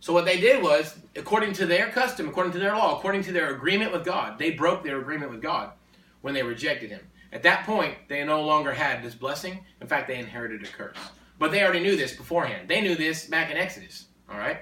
So 0.00 0.12
what 0.12 0.24
they 0.24 0.40
did 0.40 0.62
was, 0.62 0.96
according 1.16 1.54
to 1.54 1.66
their 1.66 1.90
custom, 1.90 2.28
according 2.28 2.52
to 2.52 2.58
their 2.58 2.76
law, 2.76 2.96
according 2.96 3.22
to 3.24 3.32
their 3.32 3.54
agreement 3.54 3.92
with 3.92 4.04
God, 4.04 4.38
they 4.38 4.50
broke 4.50 4.84
their 4.84 5.00
agreement 5.00 5.30
with 5.30 5.42
God 5.42 5.72
when 6.20 6.34
they 6.34 6.42
rejected 6.42 6.90
him. 6.90 7.00
At 7.32 7.42
that 7.42 7.66
point, 7.66 7.96
they 8.08 8.22
no 8.24 8.42
longer 8.42 8.72
had 8.72 9.02
this 9.02 9.14
blessing. 9.14 9.64
In 9.80 9.86
fact, 9.86 10.08
they 10.08 10.18
inherited 10.18 10.62
a 10.62 10.66
curse. 10.66 10.96
But 11.38 11.50
they 11.50 11.62
already 11.62 11.80
knew 11.80 11.96
this 11.96 12.14
beforehand. 12.14 12.68
They 12.68 12.80
knew 12.80 12.94
this 12.94 13.26
back 13.26 13.50
in 13.50 13.56
Exodus. 13.56 14.06
All 14.30 14.38
right. 14.38 14.58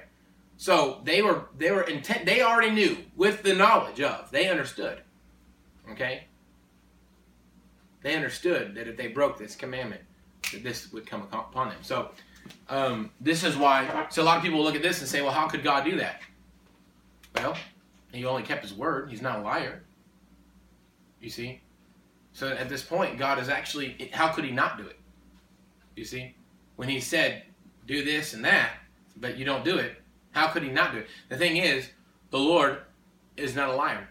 So 0.57 1.01
they 1.03 1.21
were 1.21 1.45
they 1.57 1.71
were 1.71 1.83
intent. 1.83 2.25
They 2.25 2.41
already 2.41 2.71
knew 2.71 2.97
with 3.15 3.43
the 3.43 3.53
knowledge 3.53 4.01
of. 4.01 4.31
They 4.31 4.49
understood. 4.49 5.01
Okay. 5.91 6.25
They 8.01 8.15
understood 8.15 8.75
that 8.75 8.87
if 8.87 8.97
they 8.97 9.07
broke 9.07 9.37
this 9.37 9.55
commandment, 9.55 10.01
that 10.51 10.63
this 10.63 10.91
would 10.91 11.05
come 11.05 11.23
upon 11.31 11.69
them. 11.69 11.79
So 11.81 12.11
um, 12.69 13.11
this 13.21 13.43
is 13.43 13.55
why. 13.55 14.07
So 14.09 14.21
a 14.21 14.25
lot 14.25 14.37
of 14.37 14.43
people 14.43 14.61
look 14.63 14.75
at 14.75 14.81
this 14.81 14.99
and 14.99 15.09
say, 15.09 15.21
"Well, 15.21 15.31
how 15.31 15.47
could 15.47 15.63
God 15.63 15.85
do 15.85 15.97
that?" 15.97 16.21
Well, 17.35 17.57
he 18.11 18.25
only 18.25 18.43
kept 18.43 18.63
his 18.63 18.73
word. 18.73 19.09
He's 19.09 19.21
not 19.21 19.39
a 19.39 19.41
liar. 19.41 19.83
You 21.21 21.29
see. 21.29 21.61
So 22.33 22.49
at 22.49 22.69
this 22.69 22.83
point, 22.83 23.17
God 23.17 23.39
is 23.39 23.49
actually. 23.49 24.09
How 24.11 24.29
could 24.29 24.45
he 24.45 24.51
not 24.51 24.77
do 24.77 24.85
it? 24.85 24.99
You 25.95 26.05
see, 26.05 26.35
when 26.75 26.89
he 26.89 26.99
said, 26.99 27.43
"Do 27.87 28.03
this 28.03 28.33
and 28.33 28.43
that," 28.45 28.73
but 29.17 29.37
you 29.37 29.45
don't 29.45 29.63
do 29.63 29.77
it, 29.77 30.01
how 30.35 30.47
could 30.47 30.63
he 30.63 30.69
not 30.69 30.91
do 30.91 30.99
it? 30.99 31.07
The 31.29 31.37
thing 31.37 31.57
is, 31.57 31.89
the 32.29 32.37
Lord 32.37 32.79
is 33.37 33.55
not 33.55 33.69
a 33.69 33.75
liar. 33.75 34.07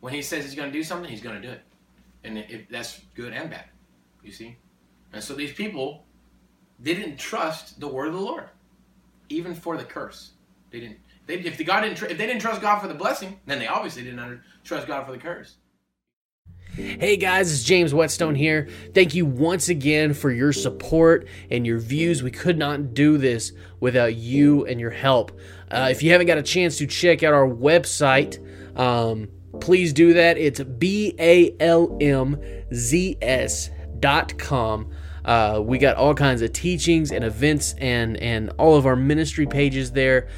When 0.00 0.12
he 0.12 0.22
says 0.22 0.44
he's 0.44 0.54
going 0.54 0.72
to 0.72 0.76
do 0.76 0.82
something, 0.82 1.10
he's 1.10 1.20
going 1.20 1.40
to 1.40 1.46
do 1.46 1.52
it. 1.52 1.60
And 2.24 2.66
that's 2.70 3.02
good 3.14 3.32
and 3.32 3.50
bad. 3.50 3.66
You 4.24 4.32
see? 4.32 4.56
And 5.12 5.22
so 5.22 5.34
these 5.34 5.52
people 5.52 6.05
they 6.78 6.94
didn't 6.94 7.16
trust 7.18 7.80
the 7.80 7.88
word 7.88 8.08
of 8.08 8.14
the 8.14 8.20
Lord, 8.20 8.44
even 9.28 9.54
for 9.54 9.76
the 9.76 9.84
curse. 9.84 10.32
They 10.70 10.80
didn't. 10.80 10.98
They, 11.26 11.34
if 11.34 11.56
the 11.56 11.64
God 11.64 11.80
didn't, 11.80 12.02
if 12.02 12.18
they 12.18 12.26
didn't 12.26 12.40
trust 12.40 12.60
God 12.60 12.80
for 12.80 12.88
the 12.88 12.94
blessing, 12.94 13.40
then 13.46 13.58
they 13.58 13.66
obviously 13.66 14.04
didn't 14.04 14.40
trust 14.64 14.86
God 14.86 15.06
for 15.06 15.12
the 15.12 15.18
curse. 15.18 15.56
Hey 16.74 17.16
guys, 17.16 17.50
it's 17.50 17.64
James 17.64 17.94
Whetstone 17.94 18.34
here. 18.34 18.68
Thank 18.92 19.14
you 19.14 19.24
once 19.24 19.70
again 19.70 20.12
for 20.12 20.30
your 20.30 20.52
support 20.52 21.26
and 21.50 21.66
your 21.66 21.78
views. 21.78 22.22
We 22.22 22.30
could 22.30 22.58
not 22.58 22.92
do 22.92 23.16
this 23.16 23.52
without 23.80 24.14
you 24.14 24.66
and 24.66 24.78
your 24.78 24.90
help. 24.90 25.32
Uh, 25.70 25.88
if 25.90 26.02
you 26.02 26.12
haven't 26.12 26.26
got 26.26 26.36
a 26.36 26.42
chance 26.42 26.76
to 26.78 26.86
check 26.86 27.22
out 27.22 27.32
our 27.32 27.48
website, 27.48 28.38
um, 28.78 29.28
please 29.58 29.94
do 29.94 30.12
that. 30.12 30.36
It's 30.36 30.60
B 30.60 31.14
A 31.18 31.56
L 31.60 31.96
M 31.98 32.38
Z 32.74 33.16
S 33.22 33.70
dot 33.98 34.36
com. 34.38 34.90
Uh, 35.26 35.60
we 35.62 35.76
got 35.78 35.96
all 35.96 36.14
kinds 36.14 36.40
of 36.40 36.52
teachings 36.52 37.10
and 37.10 37.24
events 37.24 37.74
and 37.78 38.16
and 38.18 38.50
all 38.58 38.76
of 38.76 38.86
our 38.86 38.96
ministry 38.96 39.46
pages 39.46 39.92
there. 39.92 40.28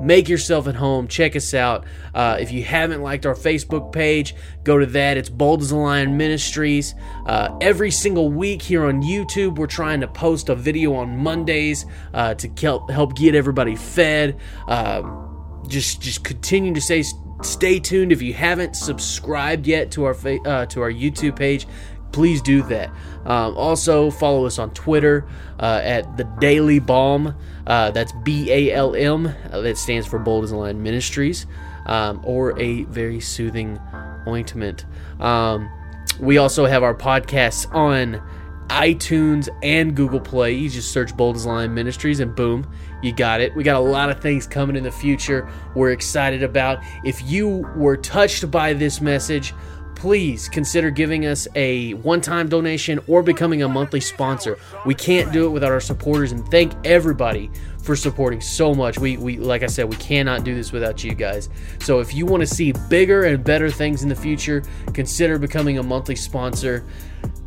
Make 0.00 0.28
yourself 0.28 0.68
at 0.68 0.76
home. 0.76 1.08
Check 1.08 1.34
us 1.34 1.52
out. 1.52 1.84
Uh, 2.14 2.38
if 2.40 2.52
you 2.52 2.62
haven't 2.62 3.02
liked 3.02 3.26
our 3.26 3.34
Facebook 3.34 3.92
page, 3.92 4.36
go 4.62 4.78
to 4.78 4.86
that. 4.86 5.16
It's 5.16 5.28
Bold 5.28 5.62
as 5.62 5.72
a 5.72 5.76
Lion 5.76 6.16
Ministries. 6.16 6.94
Uh, 7.26 7.58
every 7.60 7.90
single 7.90 8.30
week 8.30 8.62
here 8.62 8.84
on 8.84 9.02
YouTube, 9.02 9.58
we're 9.58 9.66
trying 9.66 10.00
to 10.00 10.06
post 10.06 10.48
a 10.48 10.54
video 10.54 10.94
on 10.94 11.18
Mondays 11.18 11.86
uh, 12.14 12.34
to 12.34 12.48
help 12.60 12.88
help 12.88 13.16
get 13.16 13.34
everybody 13.34 13.74
fed. 13.74 14.38
Um, 14.68 15.64
just 15.68 16.00
just 16.00 16.22
continue 16.22 16.72
to 16.72 16.80
say 16.80 17.02
stay 17.42 17.80
tuned. 17.80 18.12
If 18.12 18.22
you 18.22 18.32
haven't 18.32 18.76
subscribed 18.76 19.66
yet 19.66 19.90
to 19.92 20.04
our 20.04 20.14
uh, 20.14 20.66
to 20.66 20.82
our 20.82 20.92
YouTube 20.92 21.36
page, 21.36 21.66
please 22.12 22.42
do 22.42 22.62
that. 22.64 22.90
Um, 23.24 23.56
also, 23.56 24.10
follow 24.10 24.46
us 24.46 24.58
on 24.58 24.70
Twitter 24.70 25.26
uh, 25.58 25.80
at 25.82 26.16
the 26.16 26.24
Daily 26.40 26.78
Balm. 26.78 27.34
Uh, 27.66 27.90
that's 27.90 28.12
B 28.24 28.50
A 28.50 28.72
L 28.72 28.94
M. 28.94 29.26
Uh, 29.26 29.60
that 29.60 29.76
stands 29.76 30.06
for 30.06 30.18
Bold 30.18 30.44
as 30.44 30.52
a 30.52 30.56
Lion 30.56 30.82
Ministries, 30.82 31.46
um, 31.86 32.20
or 32.24 32.58
a 32.58 32.84
very 32.84 33.20
soothing 33.20 33.78
ointment. 34.26 34.86
Um, 35.20 35.70
we 36.18 36.38
also 36.38 36.66
have 36.66 36.82
our 36.82 36.94
podcasts 36.94 37.72
on 37.74 38.22
iTunes 38.68 39.48
and 39.62 39.96
Google 39.96 40.20
Play. 40.20 40.52
You 40.52 40.70
just 40.70 40.92
search 40.92 41.16
Bold 41.16 41.36
as 41.36 41.44
a 41.44 41.48
Lion 41.48 41.74
Ministries, 41.74 42.20
and 42.20 42.34
boom, 42.34 42.72
you 43.02 43.12
got 43.12 43.40
it. 43.40 43.54
We 43.54 43.64
got 43.64 43.76
a 43.76 43.80
lot 43.80 44.10
of 44.10 44.20
things 44.20 44.46
coming 44.46 44.76
in 44.76 44.84
the 44.84 44.92
future. 44.92 45.50
We're 45.74 45.90
excited 45.90 46.42
about. 46.42 46.78
If 47.04 47.22
you 47.22 47.68
were 47.76 47.96
touched 47.96 48.50
by 48.50 48.72
this 48.72 49.00
message 49.00 49.52
please 50.00 50.48
consider 50.48 50.90
giving 50.90 51.26
us 51.26 51.46
a 51.54 51.92
one 51.92 52.22
time 52.22 52.48
donation 52.48 52.98
or 53.06 53.22
becoming 53.22 53.62
a 53.62 53.68
monthly 53.68 54.00
sponsor. 54.00 54.58
We 54.86 54.94
can't 54.94 55.30
do 55.30 55.44
it 55.44 55.50
without 55.50 55.72
our 55.72 55.80
supporters, 55.80 56.32
and 56.32 56.48
thank 56.48 56.72
everybody 56.86 57.50
for 57.82 57.94
supporting 57.94 58.40
so 58.40 58.74
much. 58.74 58.98
We, 58.98 59.18
we 59.18 59.36
like 59.36 59.62
I 59.62 59.66
said, 59.66 59.90
we 59.90 59.96
cannot 59.96 60.42
do 60.42 60.54
this 60.54 60.72
without 60.72 61.04
you 61.04 61.14
guys. 61.14 61.50
So 61.80 62.00
if 62.00 62.14
you 62.14 62.24
want 62.24 62.40
to 62.40 62.46
see 62.46 62.72
bigger 62.88 63.24
and 63.24 63.44
better 63.44 63.70
things 63.70 64.02
in 64.02 64.08
the 64.08 64.16
future, 64.16 64.62
consider 64.94 65.38
becoming 65.38 65.76
a 65.76 65.82
monthly 65.82 66.16
sponsor. 66.16 66.82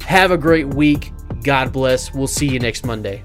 Have 0.02 0.30
a 0.30 0.38
great 0.38 0.68
week. 0.68 1.12
God 1.44 1.74
bless. 1.74 2.14
We'll 2.14 2.28
see 2.28 2.48
you 2.48 2.60
next 2.60 2.86
Monday. 2.86 3.24